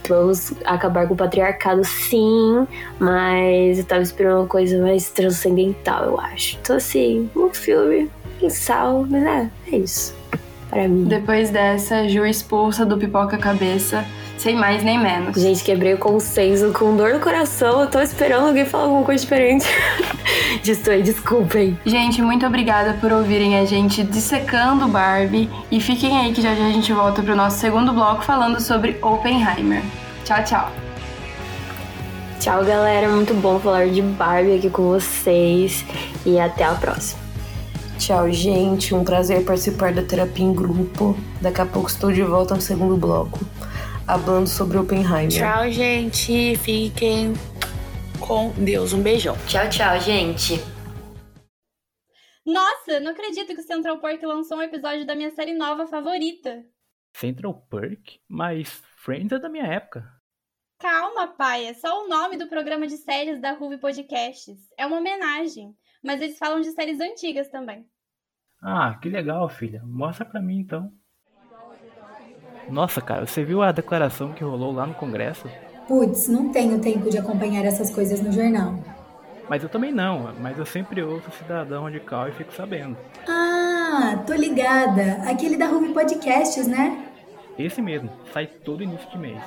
[0.07, 2.67] vamos acabar com o patriarcado, sim,
[2.99, 6.57] mas eu tava esperando uma coisa mais transcendental, eu acho.
[6.61, 8.09] Então, assim, um filme
[8.41, 10.22] em sal, mas é, é isso
[10.73, 11.03] para mim.
[11.03, 14.03] Depois dessa, Ju expulsa do pipoca cabeça,
[14.37, 15.39] sem mais nem menos.
[15.39, 17.81] Gente, quebrei o consenso com dor no coração.
[17.81, 19.67] Eu tô esperando alguém falar alguma coisa diferente.
[20.63, 21.77] Destoei, desculpem.
[21.85, 25.49] Gente, muito obrigada por ouvirem a gente dissecando Barbie.
[25.71, 28.97] E fiquem aí que já já a gente volta pro nosso segundo bloco falando sobre
[29.01, 29.83] Oppenheimer.
[30.25, 30.71] Tchau, tchau.
[32.39, 33.07] Tchau, galera.
[33.07, 35.85] Muito bom falar de Barbie aqui com vocês.
[36.25, 37.22] E até a próxima.
[38.05, 38.93] Tchau, gente.
[38.93, 41.15] Um prazer participar da terapia em grupo.
[41.41, 43.39] Daqui a pouco estou de volta no segundo bloco,
[44.05, 45.29] falando sobre Oppenheimer.
[45.29, 46.57] Tchau, gente.
[46.57, 47.31] Fiquem
[48.19, 48.91] com Deus.
[48.91, 49.37] Um beijão.
[49.47, 50.55] Tchau, tchau, gente.
[52.45, 56.61] Nossa, não acredito que o Central Park lançou um episódio da minha série nova favorita.
[57.15, 58.17] Central Park?
[58.27, 60.03] Mas Friends é da minha época.
[60.77, 61.67] Calma, pai.
[61.67, 64.59] É só o nome do programa de séries da Ruby Podcasts.
[64.77, 65.73] É uma homenagem.
[66.03, 67.87] Mas eles falam de séries antigas também.
[68.63, 69.81] Ah, que legal, filha.
[69.85, 70.91] Mostra pra mim então.
[72.69, 75.49] Nossa, cara, você viu a declaração que rolou lá no Congresso?
[75.87, 78.79] Putz, não tenho tempo de acompanhar essas coisas no jornal.
[79.49, 82.97] Mas eu também não, mas eu sempre ouço Cidadão Radical e fico sabendo.
[83.27, 85.21] Ah, tô ligada.
[85.29, 87.09] Aquele da Ruby Podcasts, né?
[87.59, 89.43] Esse mesmo, sai todo início de mês.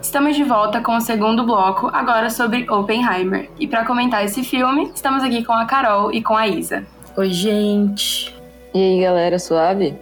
[0.00, 3.50] Estamos de volta com o segundo bloco, agora sobre Oppenheimer.
[3.58, 6.86] E para comentar esse filme, estamos aqui com a Carol e com a Isa.
[7.16, 8.34] Oi, gente.
[8.72, 9.98] E aí, galera, suave?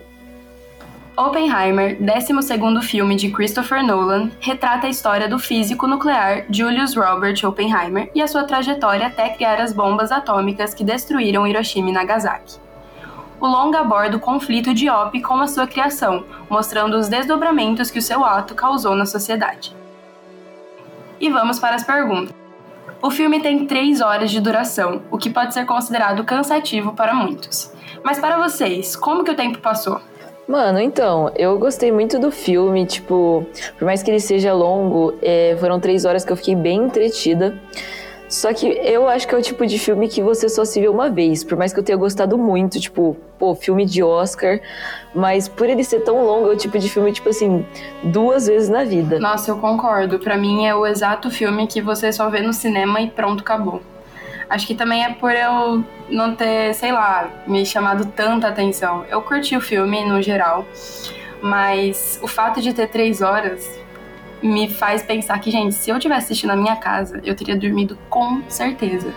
[1.16, 8.10] Oppenheimer, 12º filme de Christopher Nolan, retrata a história do físico nuclear Julius Robert Oppenheimer
[8.14, 12.58] e a sua trajetória até criar as bombas atômicas que destruíram Hiroshima e Nagasaki.
[13.40, 17.98] O longa aborda o conflito de Op com a sua criação, mostrando os desdobramentos que
[17.98, 19.74] o seu ato causou na sociedade.
[21.20, 22.34] E vamos para as perguntas.
[23.02, 27.72] O filme tem 3 horas de duração, o que pode ser considerado cansativo para muitos.
[28.02, 30.00] Mas para vocês, como que o tempo passou?
[30.48, 33.44] Mano, então, eu gostei muito do filme, tipo,
[33.78, 37.58] por mais que ele seja longo, é, foram três horas que eu fiquei bem entretida.
[38.28, 40.88] Só que eu acho que é o tipo de filme que você só se vê
[40.88, 44.60] uma vez, por mais que eu tenha gostado muito, tipo, pô, filme de Oscar,
[45.14, 47.64] mas por ele ser tão longo, é o tipo de filme, tipo assim,
[48.02, 49.20] duas vezes na vida.
[49.20, 50.18] Nossa, eu concordo.
[50.18, 53.80] Para mim é o exato filme que você só vê no cinema e pronto, acabou.
[54.48, 59.04] Acho que também é por eu não ter, sei lá, me chamado tanta atenção.
[59.08, 60.64] Eu curti o filme no geral,
[61.40, 63.68] mas o fato de ter três horas
[64.42, 67.98] me faz pensar que, gente, se eu tivesse assistindo na minha casa, eu teria dormido
[68.08, 69.12] com certeza.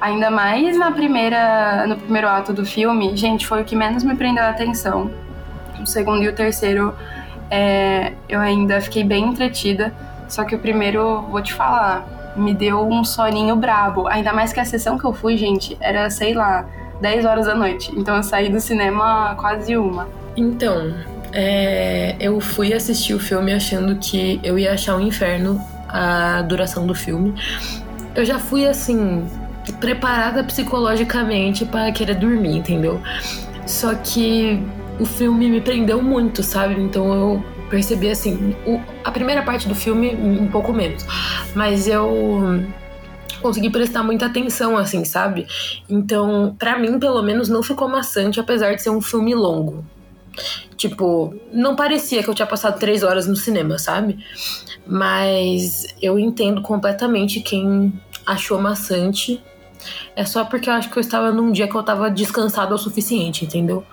[0.00, 4.14] Ainda mais na primeira, no primeiro ato do filme, gente, foi o que menos me
[4.14, 5.10] prendeu a atenção.
[5.80, 6.94] O segundo e o terceiro,
[7.50, 9.92] é, eu ainda fiquei bem entretida.
[10.28, 14.06] Só que o primeiro, vou te falar, me deu um soninho brabo.
[14.08, 16.66] Ainda mais que a sessão que eu fui, gente, era, sei lá,
[17.00, 17.92] 10 horas da noite.
[17.96, 20.08] Então eu saí do cinema quase uma.
[20.36, 20.94] Então,
[21.38, 26.86] é, eu fui assistir o filme achando que eu ia achar um inferno a duração
[26.86, 27.34] do filme.
[28.14, 29.26] Eu já fui assim,
[29.78, 33.02] preparada psicologicamente para querer dormir, entendeu?
[33.66, 34.62] Só que
[34.98, 36.80] o filme me prendeu muito, sabe?
[36.80, 41.04] Então eu percebi assim, o, a primeira parte do filme um pouco menos,
[41.54, 42.64] mas eu
[43.42, 45.46] consegui prestar muita atenção, assim, sabe?
[45.86, 49.84] Então, para mim, pelo menos, não ficou maçante, apesar de ser um filme longo.
[50.76, 54.18] Tipo, não parecia que eu tinha passado três horas no cinema, sabe?
[54.86, 57.92] Mas eu entendo completamente quem
[58.24, 59.42] achou maçante.
[60.14, 62.78] É só porque eu acho que eu estava num dia que eu estava descansado o
[62.78, 63.84] suficiente, entendeu?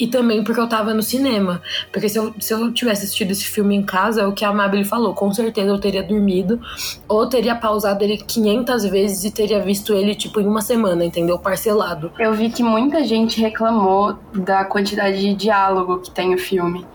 [0.00, 1.60] E também porque eu tava no cinema.
[1.92, 4.48] Porque se eu, se eu tivesse assistido esse filme em casa, é o que a
[4.48, 5.12] Amabile falou.
[5.12, 6.58] Com certeza eu teria dormido.
[7.06, 11.38] Ou teria pausado ele 500 vezes e teria visto ele, tipo, em uma semana, entendeu?
[11.38, 12.10] Parcelado.
[12.18, 16.86] Eu vi que muita gente reclamou da quantidade de diálogo que tem o filme.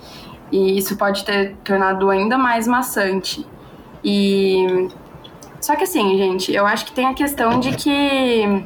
[0.51, 3.45] E isso pode ter tornado ainda mais maçante.
[4.03, 4.87] E.
[5.61, 8.65] Só que assim, gente, eu acho que tem a questão de que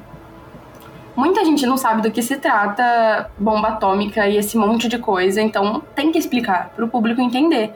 [1.20, 5.42] Muita gente não sabe do que se trata bomba atômica e esse monte de coisa,
[5.42, 7.74] então tem que explicar para o público entender.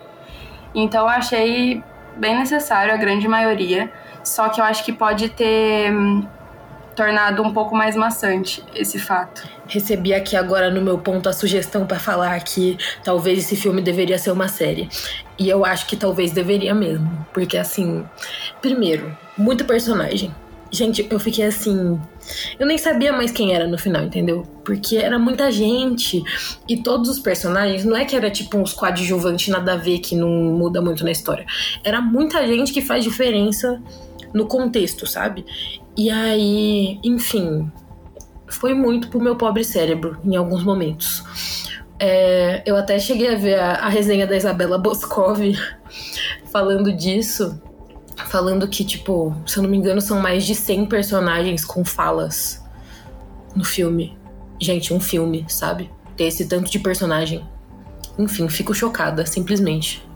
[0.74, 1.84] Então eu achei
[2.16, 3.92] bem necessário a grande maioria,
[4.24, 6.26] só que eu acho que pode ter hum,
[6.96, 9.46] tornado um pouco mais maçante esse fato.
[9.68, 14.18] Recebi aqui agora no meu ponto a sugestão para falar que talvez esse filme deveria
[14.18, 14.88] ser uma série.
[15.38, 18.06] E eu acho que talvez deveria mesmo, porque assim,
[18.62, 20.34] primeiro, muito personagem.
[20.74, 22.02] Gente, eu fiquei assim.
[22.58, 24.42] Eu nem sabia mais quem era no final, entendeu?
[24.66, 26.24] Porque era muita gente.
[26.68, 30.16] E todos os personagens, não é que era tipo uns coadjuvantes nada a ver que
[30.16, 31.46] não muda muito na história.
[31.84, 33.80] Era muita gente que faz diferença
[34.34, 35.46] no contexto, sabe?
[35.96, 37.72] E aí, enfim,
[38.48, 41.24] foi muito pro meu pobre cérebro em alguns momentos.
[42.00, 45.40] É, eu até cheguei a ver a, a resenha da Isabela Boscov
[46.52, 47.62] falando disso
[48.16, 52.64] falando que, tipo, se eu não me engano, são mais de 100 personagens com falas
[53.56, 54.18] no filme.
[54.60, 55.92] Gente, um filme, sabe?
[56.16, 57.46] Ter esse tanto de personagem.
[58.18, 60.08] Enfim, fico chocada, simplesmente.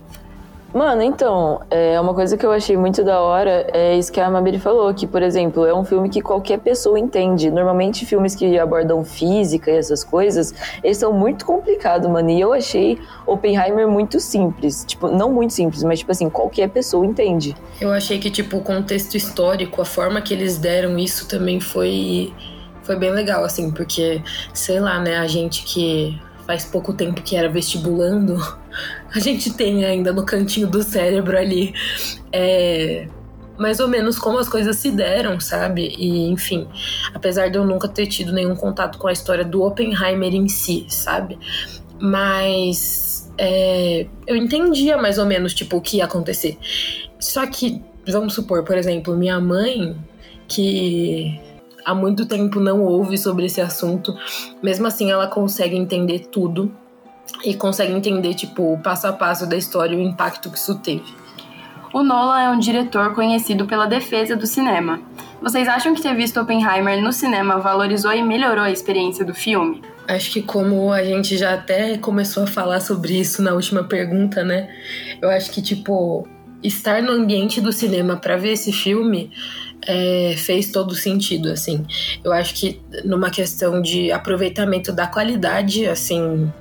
[0.74, 4.30] Mano, então, é uma coisa que eu achei muito da hora é isso que a
[4.30, 7.50] Mabiri falou, que, por exemplo, é um filme que qualquer pessoa entende.
[7.50, 10.54] Normalmente, filmes que abordam física e essas coisas,
[10.84, 12.30] eles são muito complicados, mano.
[12.30, 14.84] E eu achei Oppenheimer muito simples.
[14.86, 17.56] Tipo, não muito simples, mas, tipo assim, qualquer pessoa entende.
[17.80, 22.34] Eu achei que, tipo, o contexto histórico, a forma que eles deram isso também foi,
[22.84, 24.22] foi bem legal, assim, porque,
[24.54, 28.38] sei lá, né, a gente que faz pouco tempo que era vestibulando,
[29.18, 31.74] a gente tem ainda no cantinho do cérebro ali
[32.32, 33.08] é,
[33.58, 35.96] mais ou menos como as coisas se deram, sabe?
[35.98, 36.68] E enfim,
[37.14, 40.86] apesar de eu nunca ter tido nenhum contato com a história do Oppenheimer em si,
[40.88, 41.40] sabe?
[42.00, 46.56] Mas é, eu entendia mais ou menos tipo o que ia acontecer.
[47.20, 49.98] Só que, vamos supor, por exemplo, minha mãe,
[50.48, 51.42] que
[51.84, 54.16] há muito tempo não ouve sobre esse assunto.
[54.62, 56.72] Mesmo assim, ela consegue entender tudo
[57.44, 60.76] e consegue entender, tipo, o passo a passo da história e o impacto que isso
[60.80, 61.06] teve.
[61.94, 65.00] O Nolan é um diretor conhecido pela defesa do cinema.
[65.42, 69.82] Vocês acham que ter visto Oppenheimer no cinema valorizou e melhorou a experiência do filme?
[70.08, 74.44] Acho que como a gente já até começou a falar sobre isso na última pergunta,
[74.44, 74.70] né?
[75.22, 76.28] Eu acho que tipo
[76.64, 79.32] estar no ambiente do cinema para ver esse filme
[79.86, 81.86] é, fez todo sentido, assim.
[82.24, 86.52] Eu acho que numa questão de aproveitamento da qualidade, assim,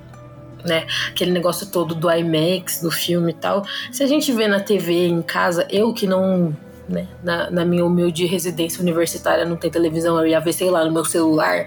[0.67, 0.87] né?
[1.09, 3.65] Aquele negócio todo do IMAX, do filme e tal.
[3.91, 6.57] Se a gente vê na TV, em casa, eu que não.
[6.89, 10.85] Né, na, na minha humilde residência universitária não tem televisão, eu ia ver, sei lá,
[10.85, 11.67] no meu celular.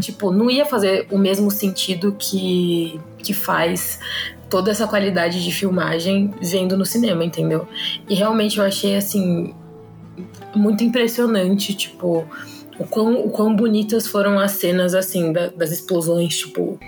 [0.00, 4.00] Tipo, não ia fazer o mesmo sentido que, que faz
[4.50, 7.68] toda essa qualidade de filmagem vendo no cinema, entendeu?
[8.08, 9.54] E realmente eu achei assim
[10.54, 12.26] muito impressionante, tipo,
[12.78, 16.78] o quão, o quão bonitas foram as cenas, assim, da, das explosões, tipo.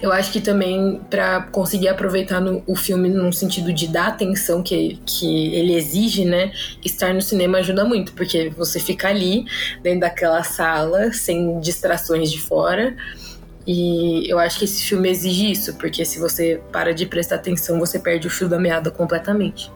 [0.00, 4.62] Eu acho que também para conseguir aproveitar no, o filme no sentido de dar atenção
[4.62, 6.52] que, que ele exige, né?
[6.84, 9.44] Estar no cinema ajuda muito, porque você fica ali,
[9.82, 12.96] dentro daquela sala, sem distrações de fora.
[13.66, 17.78] E eu acho que esse filme exige isso, porque se você para de prestar atenção,
[17.78, 19.70] você perde o fio da meada completamente.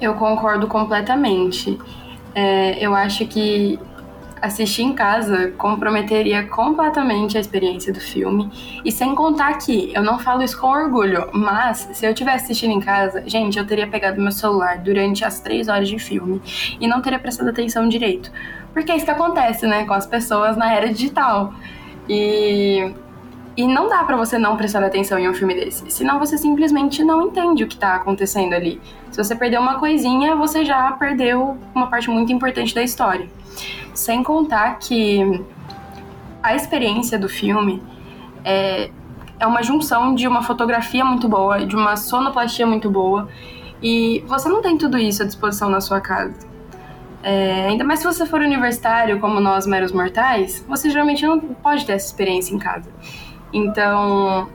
[0.00, 1.78] Eu concordo completamente.
[2.34, 3.78] É, eu acho que
[4.40, 8.50] assistir em casa comprometeria completamente a experiência do filme.
[8.84, 12.72] E sem contar que, eu não falo isso com orgulho, mas se eu tivesse assistindo
[12.72, 16.40] em casa, gente, eu teria pegado meu celular durante as três horas de filme
[16.80, 18.30] e não teria prestado atenção direito.
[18.72, 21.54] Porque é isso que acontece, né, com as pessoas na era digital.
[22.08, 22.92] E
[23.56, 27.02] e não dá para você não prestar atenção em um filme desse, senão você simplesmente
[27.02, 28.80] não entende o que tá acontecendo ali.
[29.10, 33.28] Se você perdeu uma coisinha, você já perdeu uma parte muito importante da história.
[33.94, 35.42] Sem contar que
[36.42, 37.82] a experiência do filme
[38.44, 38.90] é,
[39.40, 43.28] é uma junção de uma fotografia muito boa, de uma sonoplastia muito boa,
[43.82, 46.34] e você não tem tudo isso à disposição na sua casa.
[47.22, 51.84] É, ainda mais se você for universitário, como nós, meros mortais, você geralmente não pode
[51.84, 52.88] ter essa experiência em casa.
[53.56, 54.50] Então,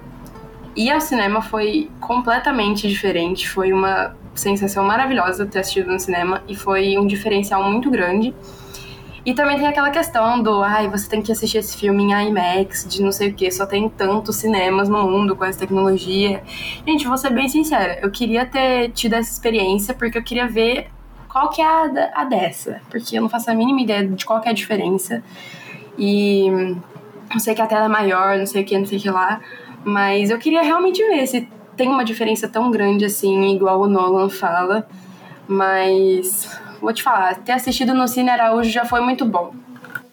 [0.76, 3.50] ir ao cinema foi completamente diferente.
[3.50, 8.32] Foi uma sensação maravilhosa ter assistido no cinema e foi um diferencial muito grande.
[9.26, 12.86] E também tem aquela questão do, ai, você tem que assistir esse filme em IMAX,
[12.88, 16.44] de não sei o que, só tem tantos cinemas no mundo com essa tecnologia.
[16.88, 20.90] Gente, vou ser bem sincera, eu queria ter tido essa experiência porque eu queria ver
[21.28, 24.42] qual que é a, a dessa, porque eu não faço a mínima ideia de qual
[24.42, 25.24] que é a diferença.
[25.98, 26.76] E
[27.32, 29.10] não sei que a tela é maior, não sei o que, não sei o que
[29.10, 29.42] lá,
[29.84, 34.30] mas eu queria realmente ver se tem uma diferença tão grande assim, igual o Nolan
[34.30, 34.88] fala.
[35.48, 39.54] Mas vou te falar, ter assistido no Cine Araújo já foi muito bom.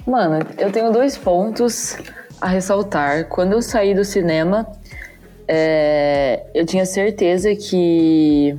[0.06, 1.96] Mano, eu tenho dois pontos
[2.40, 3.26] a ressaltar.
[3.28, 4.66] Quando eu saí do cinema,
[5.46, 8.56] é, eu tinha certeza que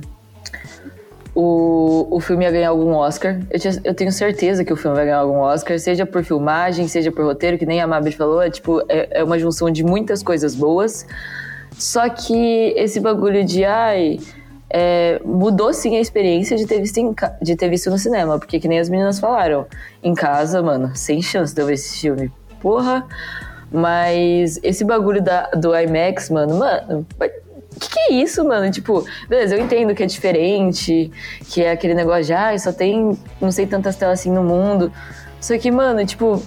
[1.34, 3.40] o, o filme ia ganhar algum Oscar.
[3.50, 6.88] Eu, tinha, eu, tenho certeza que o filme vai ganhar algum Oscar, seja por filmagem,
[6.88, 9.84] seja por roteiro, que nem a Mabel falou, é tipo, é, é uma junção de
[9.84, 11.06] muitas coisas boas.
[11.72, 14.18] Só que esse bagulho de ai.
[14.72, 17.12] É, mudou sim a experiência de ter, visto em,
[17.42, 19.66] de ter visto no cinema, porque que nem as meninas falaram,
[20.00, 22.30] em casa, mano, sem chance de eu ver esse filme.
[22.60, 23.04] Porra!
[23.72, 27.06] Mas esse bagulho da, do IMAX, mano, mano,
[27.78, 28.70] que, que é isso, mano?
[28.70, 31.10] Tipo, beleza, eu entendo que é diferente,
[31.48, 34.92] que é aquele negócio de, ah, só tem não sei tantas telas assim no mundo.
[35.40, 36.42] Só que, mano, tipo,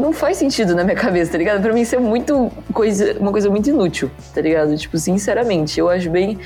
[0.00, 1.60] não faz sentido na minha cabeça, tá ligado?
[1.60, 4.76] Pra mim isso é muito coisa, uma coisa muito inútil, tá ligado?
[4.76, 6.38] Tipo, sinceramente, eu acho bem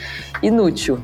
[0.42, 0.98] inútil.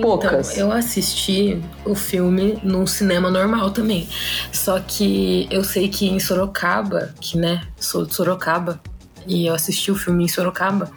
[0.00, 0.52] Poucas.
[0.52, 4.08] Então, eu assisti o filme num cinema normal também.
[4.52, 8.80] Só que eu sei que em Sorocaba, que né, sou de Sorocaba,
[9.26, 10.90] e eu assisti o filme em Sorocaba,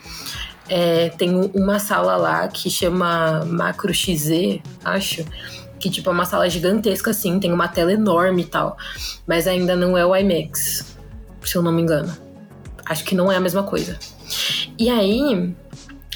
[0.69, 5.25] é, tem uma sala lá que chama Macro XZ, acho.
[5.79, 8.77] Que, tipo, é uma sala gigantesca, assim, tem uma tela enorme e tal.
[9.27, 10.97] Mas ainda não é o IMAX,
[11.43, 12.11] se eu não me engano.
[12.85, 13.97] Acho que não é a mesma coisa.
[14.77, 15.53] E aí,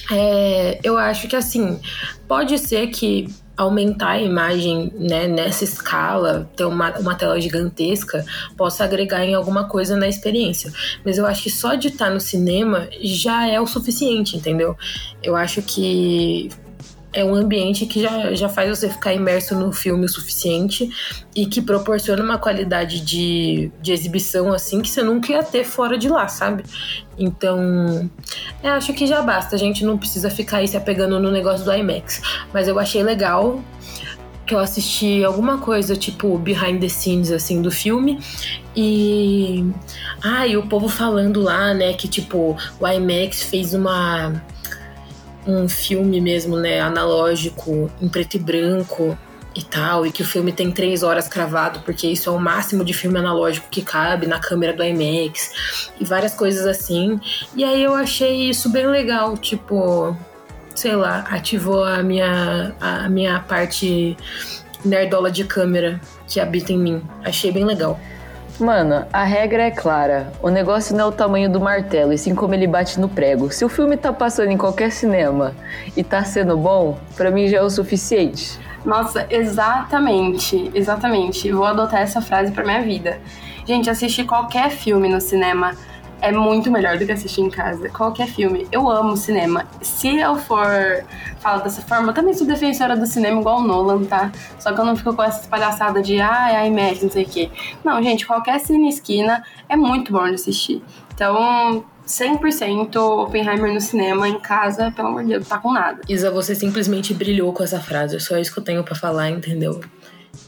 [0.09, 1.79] é, eu acho que, assim,
[2.27, 8.25] pode ser que aumentar a imagem né, nessa escala, ter uma, uma tela gigantesca,
[8.57, 10.71] possa agregar em alguma coisa na experiência.
[11.05, 14.75] Mas eu acho que só de estar no cinema já é o suficiente, entendeu?
[15.21, 16.49] Eu acho que
[17.13, 20.89] é um ambiente que já, já faz você ficar imerso no filme o suficiente
[21.35, 25.97] e que proporciona uma qualidade de, de exibição assim que você nunca ia ter fora
[25.97, 26.63] de lá, sabe?
[27.17, 28.09] Então,
[28.63, 29.55] é, acho que já basta.
[29.55, 32.21] A gente não precisa ficar aí se apegando no negócio do IMAX.
[32.53, 33.61] Mas eu achei legal
[34.45, 38.19] que eu assisti alguma coisa tipo behind the scenes assim do filme
[38.75, 39.65] e
[40.21, 44.43] ah, e o povo falando lá, né, que tipo o IMAX fez uma
[45.45, 49.17] um filme mesmo, né, analógico, em preto e branco
[49.55, 52.85] e tal, e que o filme tem três horas cravado, porque isso é o máximo
[52.85, 57.19] de filme analógico que cabe na câmera do IMAX, e várias coisas assim.
[57.55, 60.15] E aí eu achei isso bem legal, tipo,
[60.73, 64.15] sei lá, ativou a minha, a minha parte
[64.85, 67.03] nerdola de câmera que habita em mim.
[67.23, 67.99] Achei bem legal.
[68.61, 70.31] Mano, a regra é clara.
[70.39, 73.51] O negócio não é o tamanho do martelo, e sim como ele bate no prego.
[73.51, 75.55] Se o filme tá passando em qualquer cinema
[75.97, 78.59] e tá sendo bom, para mim já é o suficiente.
[78.85, 81.51] Nossa, exatamente, exatamente.
[81.51, 83.19] Vou adotar essa frase para minha vida.
[83.65, 85.71] Gente, assistir qualquer filme no cinema
[86.21, 87.89] é muito melhor do que assistir em casa.
[87.89, 88.67] Qualquer filme.
[88.71, 89.67] Eu amo cinema.
[89.81, 91.03] Se eu for
[91.39, 94.31] falar dessa forma, eu também sou defensora do cinema igual o Nolan, tá?
[94.59, 97.27] Só que eu não fico com essa palhaçada de ah, é IMAX, não sei o
[97.27, 97.49] quê.
[97.83, 100.83] Não, gente, qualquer cine esquina é muito bom de assistir.
[101.13, 106.01] Então, 100% Oppenheimer no cinema, em casa, pelo amor de Deus, tá com nada.
[106.07, 108.15] Isa, você simplesmente brilhou com essa frase.
[108.15, 109.81] É só isso que eu tenho para falar, entendeu?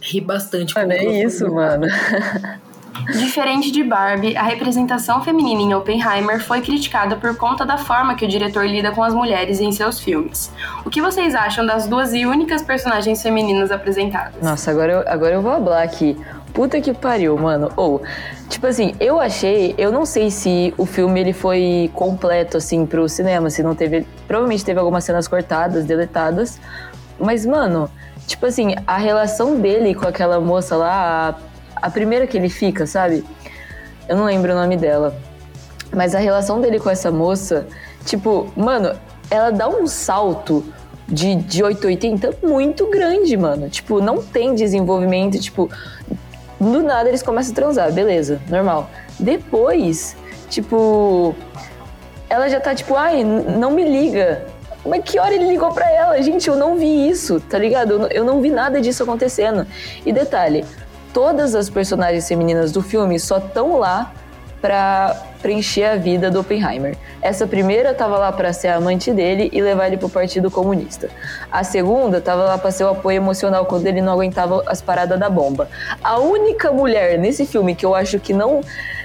[0.02, 0.76] Ri bastante.
[0.76, 1.88] Mano, é isso, mano.
[3.20, 8.26] Diferente de Barbie, a representação feminina em Oppenheimer foi criticada por conta da forma que
[8.26, 10.52] o diretor lida com as mulheres em seus filmes.
[10.86, 14.42] O que vocês acham das duas e únicas personagens femininas apresentadas?
[14.42, 16.18] Nossa, agora eu, agora eu vou falar aqui.
[16.54, 17.72] Puta que pariu, mano.
[17.76, 22.58] Ou, oh, tipo assim, eu achei, eu não sei se o filme ele foi completo
[22.58, 26.60] assim pro cinema, se não teve, provavelmente teve algumas cenas cortadas, deletadas,
[27.20, 27.90] mas mano,
[28.28, 31.53] tipo assim, a relação dele com aquela moça lá, a
[31.84, 33.26] a primeira que ele fica, sabe?
[34.08, 35.14] Eu não lembro o nome dela.
[35.94, 37.68] Mas a relação dele com essa moça,
[38.06, 38.98] tipo, mano,
[39.30, 40.64] ela dá um salto
[41.10, 43.70] de, de 880 muito grande, mano.
[43.70, 45.70] Tipo, não tem desenvolvimento, tipo,
[46.58, 48.90] do nada eles começam a transar, beleza, normal.
[49.20, 50.16] Depois,
[50.50, 51.36] tipo,
[52.30, 54.46] ela já tá tipo, ai, não me liga.
[54.86, 56.22] Mas que hora ele ligou pra ela?
[56.22, 57.94] Gente, eu não vi isso, tá ligado?
[57.94, 59.68] Eu eu não vi nada disso acontecendo.
[60.06, 60.66] E detalhe,
[61.14, 64.12] todas as personagens femininas do filme só estão lá
[64.60, 66.98] pra preencher a vida do Oppenheimer.
[67.22, 71.10] Essa primeira tava lá para ser a amante dele e levar ele pro Partido Comunista.
[71.52, 75.20] A segunda tava lá para ser o apoio emocional quando ele não aguentava as paradas
[75.20, 75.68] da bomba.
[76.02, 78.62] A única mulher nesse filme que eu acho que não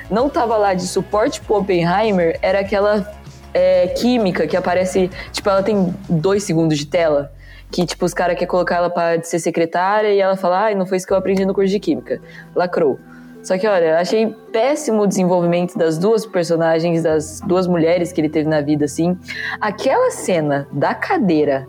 [0.08, 3.12] não tava lá de suporte pro Oppenheimer era aquela
[3.52, 7.32] é, química que aparece, tipo, ela tem dois segundos de tela.
[7.70, 10.86] Que, tipo, os caras querem colocar ela pra ser secretária e ela fala, ai, não
[10.86, 12.20] foi isso que eu aprendi no curso de química.
[12.54, 12.98] Lacrou.
[13.42, 18.28] Só que, olha, achei péssimo o desenvolvimento das duas personagens, das duas mulheres que ele
[18.28, 19.16] teve na vida, assim.
[19.60, 21.66] Aquela cena da cadeira,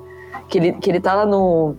[0.47, 1.75] que ele, que ele tá lá no,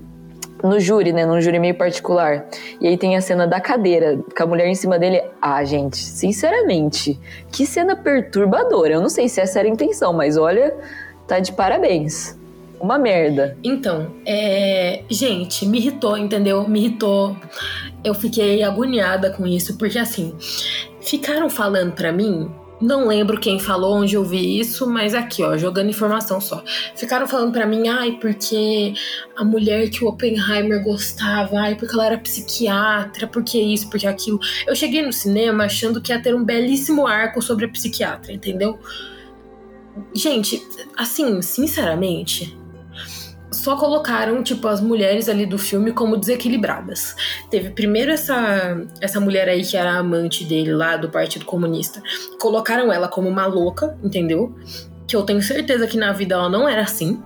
[0.63, 1.27] no júri, né?
[1.27, 2.47] Num júri meio particular.
[2.81, 5.23] E aí tem a cena da cadeira, com a mulher em cima dele.
[5.41, 7.19] Ah, gente, sinceramente,
[7.51, 8.95] que cena perturbadora.
[8.95, 10.75] Eu não sei se essa era a intenção, mas olha,
[11.27, 12.40] tá de parabéns.
[12.81, 13.57] Uma merda.
[13.63, 15.03] Então, é.
[15.11, 16.67] Gente, me irritou, entendeu?
[16.69, 17.37] Me irritou.
[18.03, 20.35] Eu fiquei agoniada com isso, porque assim,
[21.01, 22.51] ficaram falando pra mim
[22.81, 26.65] não lembro quem falou, onde eu vi isso, mas aqui, ó, jogando informação só.
[26.97, 28.95] Ficaram falando para mim, ai, porque
[29.37, 34.41] a mulher que o Oppenheimer gostava, ai, porque ela era psiquiatra, porque isso, porque aquilo.
[34.67, 38.79] Eu cheguei no cinema achando que ia ter um belíssimo arco sobre a psiquiatra, entendeu?
[40.15, 40.63] Gente,
[40.97, 42.57] assim, sinceramente,
[43.61, 47.15] só colocaram, tipo, as mulheres ali do filme como desequilibradas.
[47.51, 52.03] Teve primeiro essa, essa mulher aí que era amante dele lá do Partido Comunista.
[52.41, 54.55] Colocaram ela como uma louca, entendeu?
[55.07, 57.23] Que eu tenho certeza que na vida ela não era assim.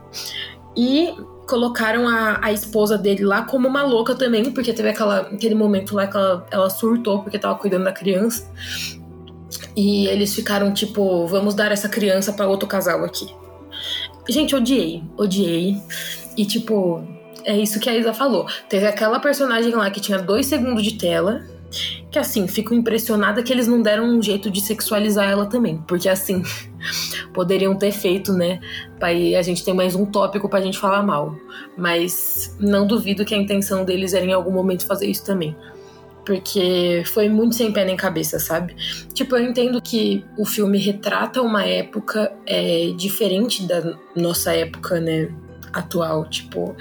[0.77, 1.15] E
[1.47, 5.95] colocaram a, a esposa dele lá como uma louca também, porque teve aquela, aquele momento
[5.95, 8.51] lá que ela, ela surtou porque tava cuidando da criança.
[9.77, 13.33] E eles ficaram tipo, vamos dar essa criança para outro casal aqui.
[14.29, 15.77] Gente, odiei, odiei.
[16.37, 17.03] E tipo,
[17.45, 18.47] é isso que a Isa falou.
[18.69, 21.43] Teve aquela personagem lá que tinha dois segundos de tela.
[22.11, 25.79] Que assim, fico impressionada que eles não deram um jeito de sexualizar ela também.
[25.89, 26.43] Porque assim,
[27.35, 28.61] poderiam ter feito, né?
[29.01, 31.37] Aí a gente tem mais um tópico pra gente falar mal.
[31.77, 35.57] Mas não duvido que a intenção deles era em algum momento fazer isso também
[36.25, 38.75] porque foi muito sem pé nem cabeça, sabe?
[39.13, 45.31] Tipo, eu entendo que o filme retrata uma época é, diferente da nossa época, né,
[45.75, 46.25] atual.
[46.29, 46.77] Tipo,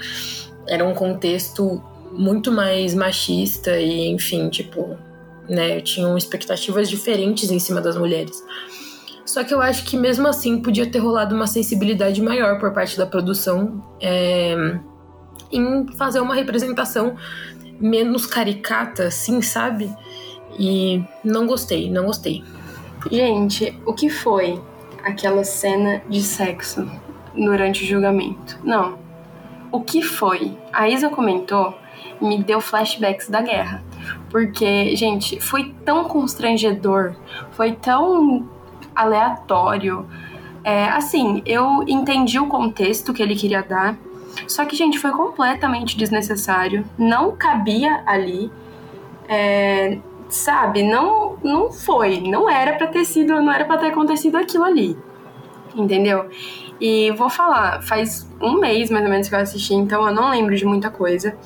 [0.66, 4.96] era um contexto muito mais machista e, enfim, tipo,
[5.48, 8.42] né, tinham expectativas diferentes em cima das mulheres.
[9.24, 12.96] Só que eu acho que mesmo assim podia ter rolado uma sensibilidade maior por parte
[12.96, 14.78] da produção é,
[15.50, 17.16] em fazer uma representação
[17.80, 19.90] menos caricata, assim, sabe?
[20.58, 22.44] E não gostei, não gostei.
[23.10, 24.60] Gente, o que foi
[25.02, 26.88] aquela cena de sexo
[27.34, 28.58] durante o julgamento?
[28.62, 28.98] Não.
[29.70, 30.56] O que foi?
[30.72, 31.76] A Isa comentou,
[32.20, 33.82] me deu flashbacks da guerra.
[34.30, 37.14] Porque, gente, foi tão constrangedor,
[37.52, 38.48] foi tão
[38.94, 40.06] aleatório.
[40.62, 43.96] É, assim, eu entendi o contexto que ele queria dar,
[44.46, 46.84] só que, gente, foi completamente desnecessário.
[46.98, 48.50] Não cabia ali.
[49.28, 49.98] É,
[50.28, 50.82] sabe?
[50.82, 52.20] Não, não foi.
[52.20, 54.96] Não era para ter sido, não era para ter acontecido aquilo ali.
[55.74, 56.28] Entendeu?
[56.80, 60.30] E vou falar, faz um mês mais ou menos que eu assisti, então eu não
[60.30, 61.36] lembro de muita coisa.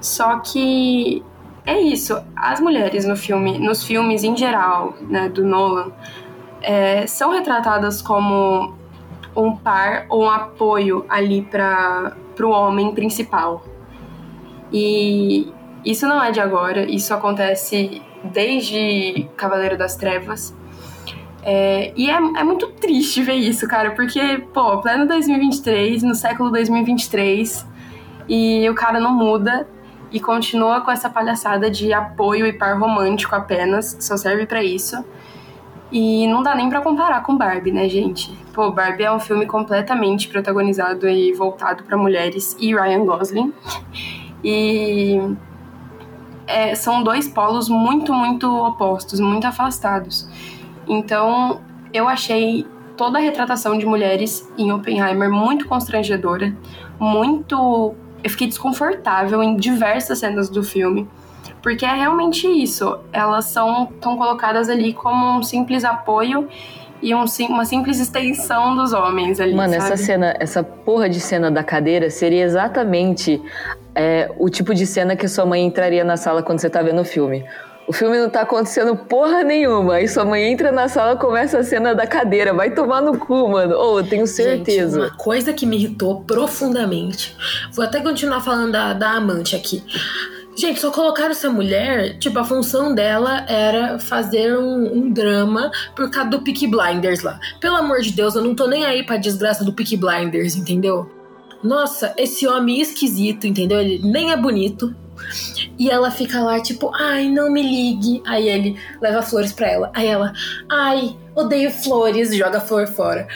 [0.00, 1.24] Só que
[1.64, 2.22] é isso.
[2.36, 5.92] As mulheres no filme, nos filmes em geral, né, do Nolan,
[6.60, 8.74] é, são retratadas como
[9.36, 13.64] um par ou um apoio ali para o homem principal.
[14.72, 15.52] E
[15.84, 20.56] isso não é de agora, isso acontece desde Cavaleiro das Trevas.
[21.46, 26.50] É, e é, é muito triste ver isso, cara, porque, pô, pleno 2023, no século
[26.50, 27.66] 2023,
[28.26, 29.68] e o cara não muda
[30.10, 35.04] e continua com essa palhaçada de apoio e par romântico apenas, só serve para isso.
[35.92, 38.34] E não dá nem para comparar com Barbie, né, gente?
[38.54, 43.52] Pô, Barbie é um filme completamente protagonizado e voltado para mulheres e Ryan Gosling.
[44.42, 45.20] E
[46.46, 50.26] é, são dois polos muito, muito opostos, muito afastados.
[50.88, 51.60] Então,
[51.92, 52.66] eu achei
[52.96, 56.54] toda a retratação de mulheres em Oppenheimer muito constrangedora,
[56.98, 57.94] muito.
[58.22, 61.08] Eu fiquei desconfortável em diversas cenas do filme.
[61.62, 62.98] Porque é realmente isso.
[63.12, 66.48] Elas são tão colocadas ali como um simples apoio
[67.02, 69.54] e um, uma simples extensão dos homens ali.
[69.54, 69.84] Mano, sabe?
[69.84, 73.42] essa cena, essa porra de cena da cadeira seria exatamente
[73.94, 77.00] é, o tipo de cena que sua mãe entraria na sala quando você tá vendo
[77.00, 77.44] o filme.
[77.86, 79.94] O filme não tá acontecendo porra nenhuma.
[79.94, 82.54] Aí sua mãe entra na sala começa a cena da cadeira.
[82.54, 83.74] Vai tomar no cu, mano.
[83.76, 85.00] Ou oh, eu tenho certeza.
[85.00, 87.36] Gente, uma coisa que me irritou profundamente.
[87.72, 89.82] Vou até continuar falando da, da amante aqui.
[90.56, 96.08] Gente, só colocaram essa mulher, tipo, a função dela era fazer um, um, drama por
[96.10, 97.40] causa do Peaky Blinders lá.
[97.60, 101.10] Pelo amor de Deus, eu não tô nem aí pra desgraça do Peaky Blinders, entendeu?
[101.62, 103.80] Nossa, esse homem esquisito, entendeu?
[103.80, 104.94] Ele nem é bonito.
[105.78, 108.22] E ela fica lá, tipo, ai, não me ligue.
[108.26, 109.90] Aí ele leva flores pra ela.
[109.94, 110.32] Aí ela,
[110.70, 113.26] ai, odeio flores, joga flor fora.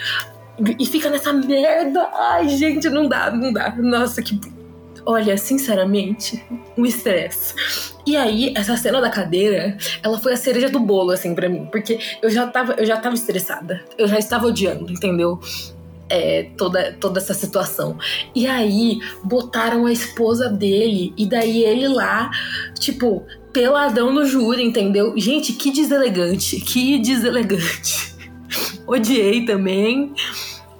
[0.77, 2.09] E fica nessa merda.
[2.13, 3.73] Ai, gente, não dá, não dá.
[3.77, 4.39] Nossa, que
[5.05, 6.43] olha, sinceramente,
[6.77, 7.53] um estresse.
[8.05, 11.67] E aí, essa cena da cadeira, ela foi a cereja do bolo, assim, pra mim.
[11.71, 13.83] Porque eu já tava, eu já tava estressada.
[13.97, 15.39] Eu já estava odiando, entendeu?
[16.09, 17.97] É, toda, toda essa situação.
[18.33, 22.31] E aí, botaram a esposa dele, e daí ele lá,
[22.79, 25.13] tipo, peladão no júri, entendeu?
[25.15, 28.15] Gente, que deselegante, que deselegante.
[28.87, 30.13] Odiei também.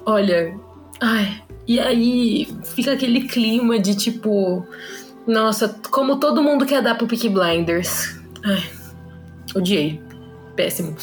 [0.04, 0.52] Olha,
[1.00, 4.66] ai, e aí fica aquele clima de tipo,
[5.26, 8.18] nossa, como todo mundo quer dar pro Peaky Blinders.
[8.44, 8.62] Ai,
[9.54, 10.00] odiei.
[10.56, 10.96] Péssimo.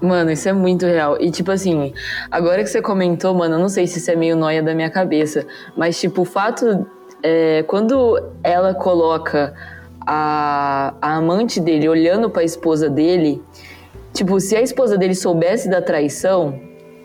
[0.00, 1.16] Mano, isso é muito real.
[1.20, 1.92] E tipo assim,
[2.30, 4.90] agora que você comentou, mano, eu não sei se isso é meio noia da minha
[4.90, 5.46] cabeça,
[5.76, 6.86] mas tipo, o fato.
[7.26, 9.54] É, quando ela coloca
[10.06, 13.42] a, a amante dele olhando para a esposa dele,
[14.12, 16.60] tipo, se a esposa dele soubesse da traição,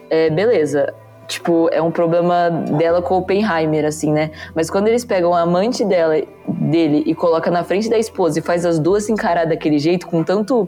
[0.10, 0.94] é, beleza
[1.30, 4.32] tipo, é um problema dela com Oppenheimer, assim, né?
[4.56, 6.16] Mas quando eles pegam a amante dela,
[6.48, 10.08] dele e coloca na frente da esposa e faz as duas se encarar daquele jeito,
[10.08, 10.68] com tanto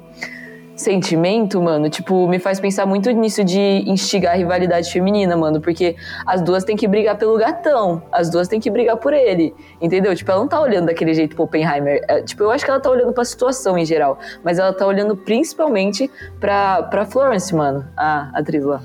[0.82, 5.96] sentimento, mano, tipo, me faz pensar muito nisso de instigar a rivalidade feminina, mano, porque
[6.26, 10.16] as duas têm que brigar pelo gatão, as duas têm que brigar por ele, entendeu?
[10.16, 12.80] Tipo, ela não tá olhando daquele jeito pro Oppenheimer, é, tipo, eu acho que ela
[12.80, 16.10] tá olhando pra situação em geral, mas ela tá olhando principalmente
[16.40, 18.82] pra, pra Florence, mano, a atriz lá.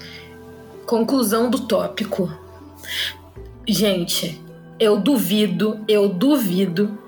[0.87, 2.31] Conclusão do tópico.
[3.67, 4.41] Gente,
[4.79, 6.99] eu duvido, eu duvido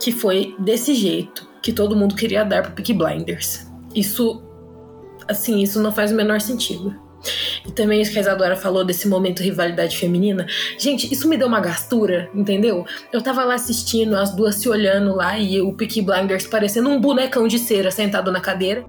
[0.00, 3.73] que foi desse jeito que todo mundo queria dar pro Peaky Blinders.
[3.94, 4.42] Isso,
[5.28, 6.94] assim, isso não faz o menor sentido.
[7.66, 10.46] E também isso que a Isadora falou desse momento rivalidade feminina.
[10.78, 12.84] Gente, isso me deu uma gastura, entendeu?
[13.12, 17.00] Eu tava lá assistindo, as duas se olhando lá e o Peaky Blinders parecendo um
[17.00, 18.84] bonecão de cera sentado na cadeira.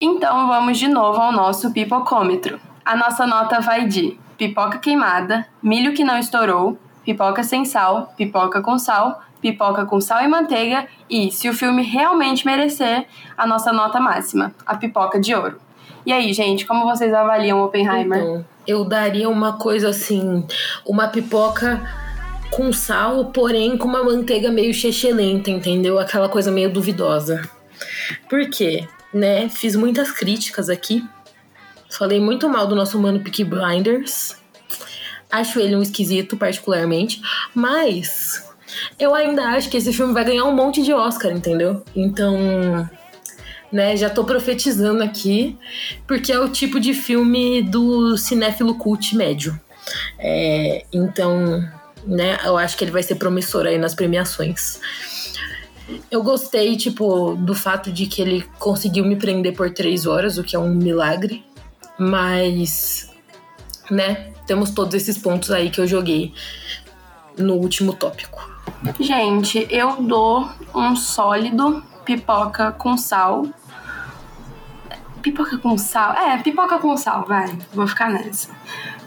[0.00, 2.60] Então vamos de novo ao nosso pipocômetro.
[2.84, 8.60] A nossa nota vai de pipoca queimada, milho que não estourou, pipoca sem sal, pipoca
[8.60, 13.04] com sal, pipoca com sal e manteiga e, se o filme realmente merecer,
[13.36, 15.60] a nossa nota máxima, a pipoca de ouro.
[16.06, 18.18] E aí, gente, como vocês avaliam Oppenheimer?
[18.18, 20.46] Então, eu daria uma coisa assim,
[20.86, 21.82] uma pipoca
[22.50, 25.98] com sal, porém com uma manteiga meio chechelenta, entendeu?
[25.98, 27.42] Aquela coisa meio duvidosa.
[28.28, 28.86] Por quê?
[29.12, 29.48] né?
[29.48, 31.04] Fiz muitas críticas aqui.
[31.90, 34.36] Falei muito mal do nosso mano Peaky Blinders.
[35.30, 37.20] Acho ele um esquisito, particularmente.
[37.54, 38.50] Mas
[38.98, 41.82] eu ainda acho que esse filme vai ganhar um monte de Oscar, entendeu?
[41.94, 42.88] Então,
[43.70, 45.58] né, já tô profetizando aqui,
[46.06, 49.58] porque é o tipo de filme do cinéfilo cult médio.
[50.18, 51.66] É, então,
[52.06, 54.78] né, eu acho que ele vai ser promissor aí nas premiações.
[56.10, 60.44] Eu gostei, tipo, do fato de que ele conseguiu me prender por três horas, o
[60.44, 61.44] que é um milagre.
[61.98, 63.10] Mas,
[63.90, 66.32] né, temos todos esses pontos aí que eu joguei
[67.36, 68.51] no último tópico.
[68.98, 73.46] Gente, eu dou um sólido pipoca com sal.
[75.22, 76.12] Pipoca com sal?
[76.14, 77.56] É, pipoca com sal, vai.
[77.72, 78.48] Vou ficar nessa.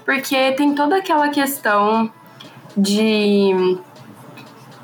[0.05, 2.09] Porque tem toda aquela questão
[2.77, 3.79] de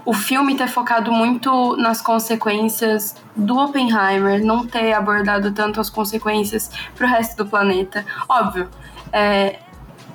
[0.04, 6.72] o filme ter focado muito nas consequências do Oppenheimer, não ter abordado tanto as consequências
[6.96, 8.06] pro resto do planeta.
[8.28, 8.70] Óbvio,
[9.14, 9.60] é,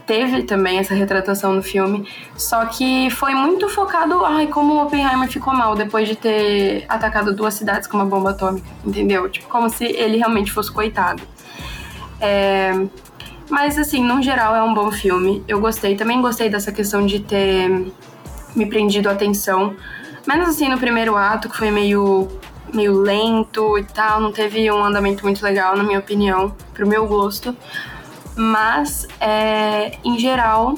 [0.06, 5.28] teve também essa retratação no filme, só que foi muito focado, ai, como o Oppenheimer
[5.28, 9.28] ficou mal depois de ter atacado duas cidades com uma bomba atômica, entendeu?
[9.28, 11.22] Tipo, como se ele realmente fosse coitado.
[12.20, 12.72] É,
[13.48, 15.44] mas, assim, no geral é um bom filme.
[15.46, 15.96] Eu gostei.
[15.96, 17.92] Também gostei dessa questão de ter
[18.54, 19.76] me prendido a atenção.
[20.26, 22.28] Menos assim no primeiro ato, que foi meio,
[22.74, 27.06] meio lento e tal, não teve um andamento muito legal, na minha opinião, pro meu
[27.06, 27.56] gosto.
[28.36, 30.74] Mas, é, em geral,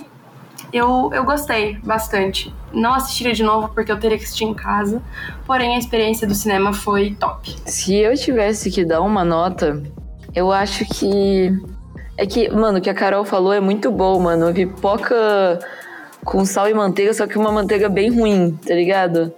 [0.73, 2.55] eu, eu gostei bastante.
[2.73, 5.03] Não assistiria de novo porque eu teria que assistir em casa,
[5.47, 7.57] porém a experiência do cinema foi top.
[7.67, 9.83] Se eu tivesse que dar uma nota,
[10.35, 11.51] eu acho que.
[12.17, 14.53] É que, mano, o que a Carol falou é muito bom, mano.
[14.53, 15.59] Pipoca
[16.25, 19.33] com sal e manteiga, só que uma manteiga bem ruim, tá ligado?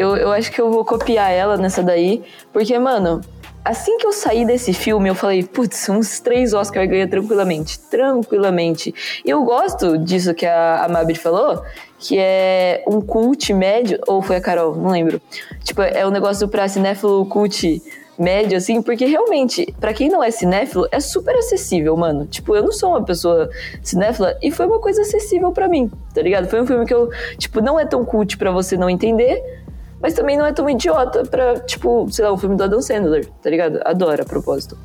[0.00, 2.22] Eu, eu acho que eu vou copiar ela nessa daí,
[2.54, 3.20] porque, mano,
[3.62, 8.94] assim que eu saí desse filme, eu falei, putz, uns três Oscar ganha tranquilamente, tranquilamente.
[9.22, 11.62] E eu gosto disso que a, a falou,
[11.98, 15.20] que é um cult médio, ou foi a Carol, não lembro.
[15.62, 17.82] Tipo, é um negócio pra cinéfilo cult
[18.20, 22.26] médio, assim, porque realmente, para quem não é cinéfilo, é super acessível, mano.
[22.26, 23.48] Tipo, eu não sou uma pessoa
[23.82, 26.46] cinéfila e foi uma coisa acessível para mim, tá ligado?
[26.46, 27.08] Foi um filme que eu,
[27.38, 29.59] tipo, não é tão cult para você não entender,
[30.00, 33.26] mas também não é tão idiota pra, tipo, sei lá, o filme do Adam Sandler,
[33.42, 33.80] tá ligado?
[33.84, 34.78] Adoro a propósito.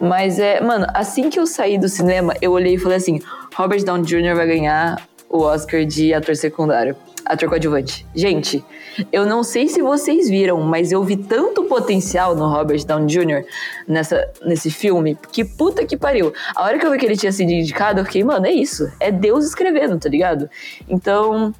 [0.00, 3.20] Mas é, mano, assim que eu saí do cinema, eu olhei e falei assim:
[3.54, 4.34] Robert Downey Jr.
[4.34, 6.94] vai ganhar o Oscar de ator secundário
[7.26, 8.06] ator coadjuvante.
[8.14, 8.64] Gente,
[9.12, 13.44] eu não sei se vocês viram, mas eu vi tanto potencial no Robert Downey Jr.
[13.86, 16.32] Nessa, nesse filme, que puta que pariu.
[16.54, 18.90] A hora que eu vi que ele tinha sido indicado, eu fiquei, mano, é isso.
[19.00, 20.48] É Deus escrevendo, tá ligado?
[20.88, 21.52] Então,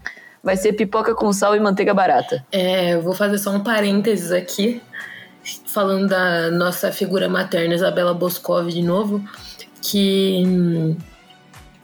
[0.46, 2.46] vai ser pipoca com sal e manteiga barata.
[2.52, 4.80] É, eu vou fazer só um parênteses aqui,
[5.66, 9.20] falando da nossa figura materna, Isabela Boscov, de novo,
[9.82, 10.44] que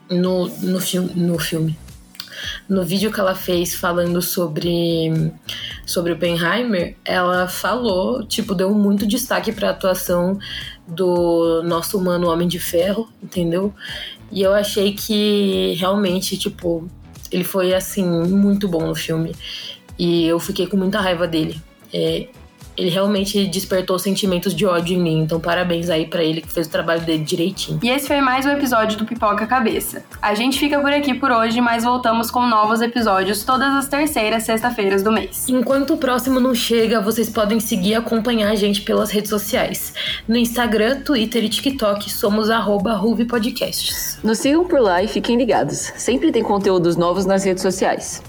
[0.09, 1.77] no, no, fi no filme,
[2.69, 5.33] no vídeo que ela fez falando sobre
[5.85, 10.39] sobre Oppenheimer, ela falou, tipo, deu muito destaque para a atuação
[10.87, 13.75] do nosso humano Homem de Ferro, entendeu?
[14.31, 16.89] E eu achei que realmente, tipo,
[17.33, 19.35] ele foi assim muito bom no filme.
[19.99, 21.61] E eu fiquei com muita raiva dele.
[21.93, 22.29] É,
[22.77, 25.21] ele realmente despertou sentimentos de ódio em mim.
[25.21, 27.81] Então, parabéns aí para ele que fez o trabalho dele direitinho.
[27.83, 30.05] E esse foi mais um episódio do Pipoca Cabeça.
[30.21, 34.45] A gente fica por aqui por hoje, mas voltamos com novos episódios todas as terceiras
[34.45, 35.49] sexta-feiras do mês.
[35.49, 39.95] Enquanto o próximo não chega, vocês podem seguir e acompanhar a gente pelas redes sociais.
[40.27, 44.19] No Instagram, Twitter e TikTok, somos arroba Podcasts.
[44.23, 45.93] Nos sigam por lá e fiquem ligados.
[45.97, 48.23] Sempre tem conteúdos novos nas redes sociais.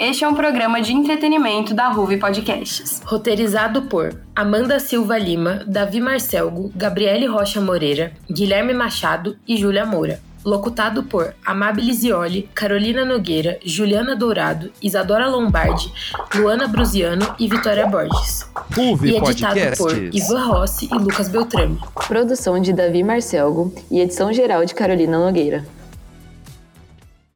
[0.00, 3.02] Este é um programa de entretenimento da Ruve Podcasts.
[3.04, 10.18] Roteirizado por Amanda Silva Lima, Davi Marcelgo, Gabriele Rocha Moreira, Guilherme Machado e Júlia Moura.
[10.42, 15.92] Locutado por Amabile Zioli, Carolina Nogueira, Juliana Dourado, Isadora Lombardi,
[16.34, 18.48] Luana Brusiano e Vitória Borges.
[18.74, 19.78] Ruve e editado Podcasts.
[19.78, 21.78] por Ivan Rossi e Lucas Beltrame.
[22.08, 25.62] Produção de Davi Marcelgo e edição geral de Carolina Nogueira.